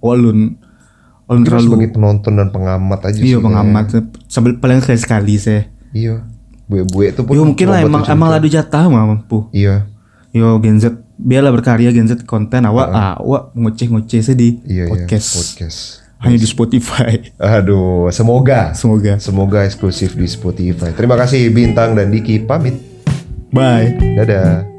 walun 0.00 0.56
walun 1.24 1.42
terlalu 1.44 1.68
sebagai 1.76 1.90
penonton 1.94 2.32
dan 2.34 2.48
pengamat 2.50 3.00
aja 3.06 3.20
iya 3.20 3.36
sih. 3.36 3.44
pengamat 3.44 3.84
sambil 4.26 4.58
paling 4.58 4.80
sekali 4.80 4.98
sekali 4.98 5.34
sih. 5.36 5.62
Iya. 5.92 6.24
Bue-bue 6.66 7.10
itu 7.10 7.22
pun. 7.22 7.34
Yo 7.34 7.42
mungkin 7.42 7.66
lah 7.66 7.82
emang 7.82 8.02
emang 8.04 8.28
ladu 8.30 8.46
jatah 8.46 8.86
mah 8.86 9.06
mampu. 9.06 9.46
Iya. 9.50 9.86
Yo 10.30 10.58
Gen 10.58 10.78
Z 10.78 10.90
biarlah 11.16 11.50
berkarya 11.50 11.90
Gen 11.90 12.06
Z 12.06 12.22
konten 12.24 12.62
awak 12.62 12.88
awak 13.18 13.50
ngoceh-ngoceh 13.52 14.20
sih 14.22 14.34
di 14.34 14.58
Iya, 14.64 14.86
podcast. 14.86 15.28
iya. 15.28 15.36
Podcast. 15.36 15.78
Hanya 16.20 16.36
di 16.36 16.44
Spotify. 16.44 17.32
Aduh, 17.40 18.12
semoga. 18.12 18.76
Semoga. 18.76 19.16
Semoga 19.16 19.64
eksklusif 19.64 20.12
di 20.12 20.28
Spotify. 20.28 20.92
Terima 20.92 21.16
kasih 21.16 21.48
Bintang 21.48 21.96
dan 21.96 22.12
Diki 22.12 22.44
pamit. 22.44 22.89
Bye. 23.50 23.98
Dadah. 24.14 24.69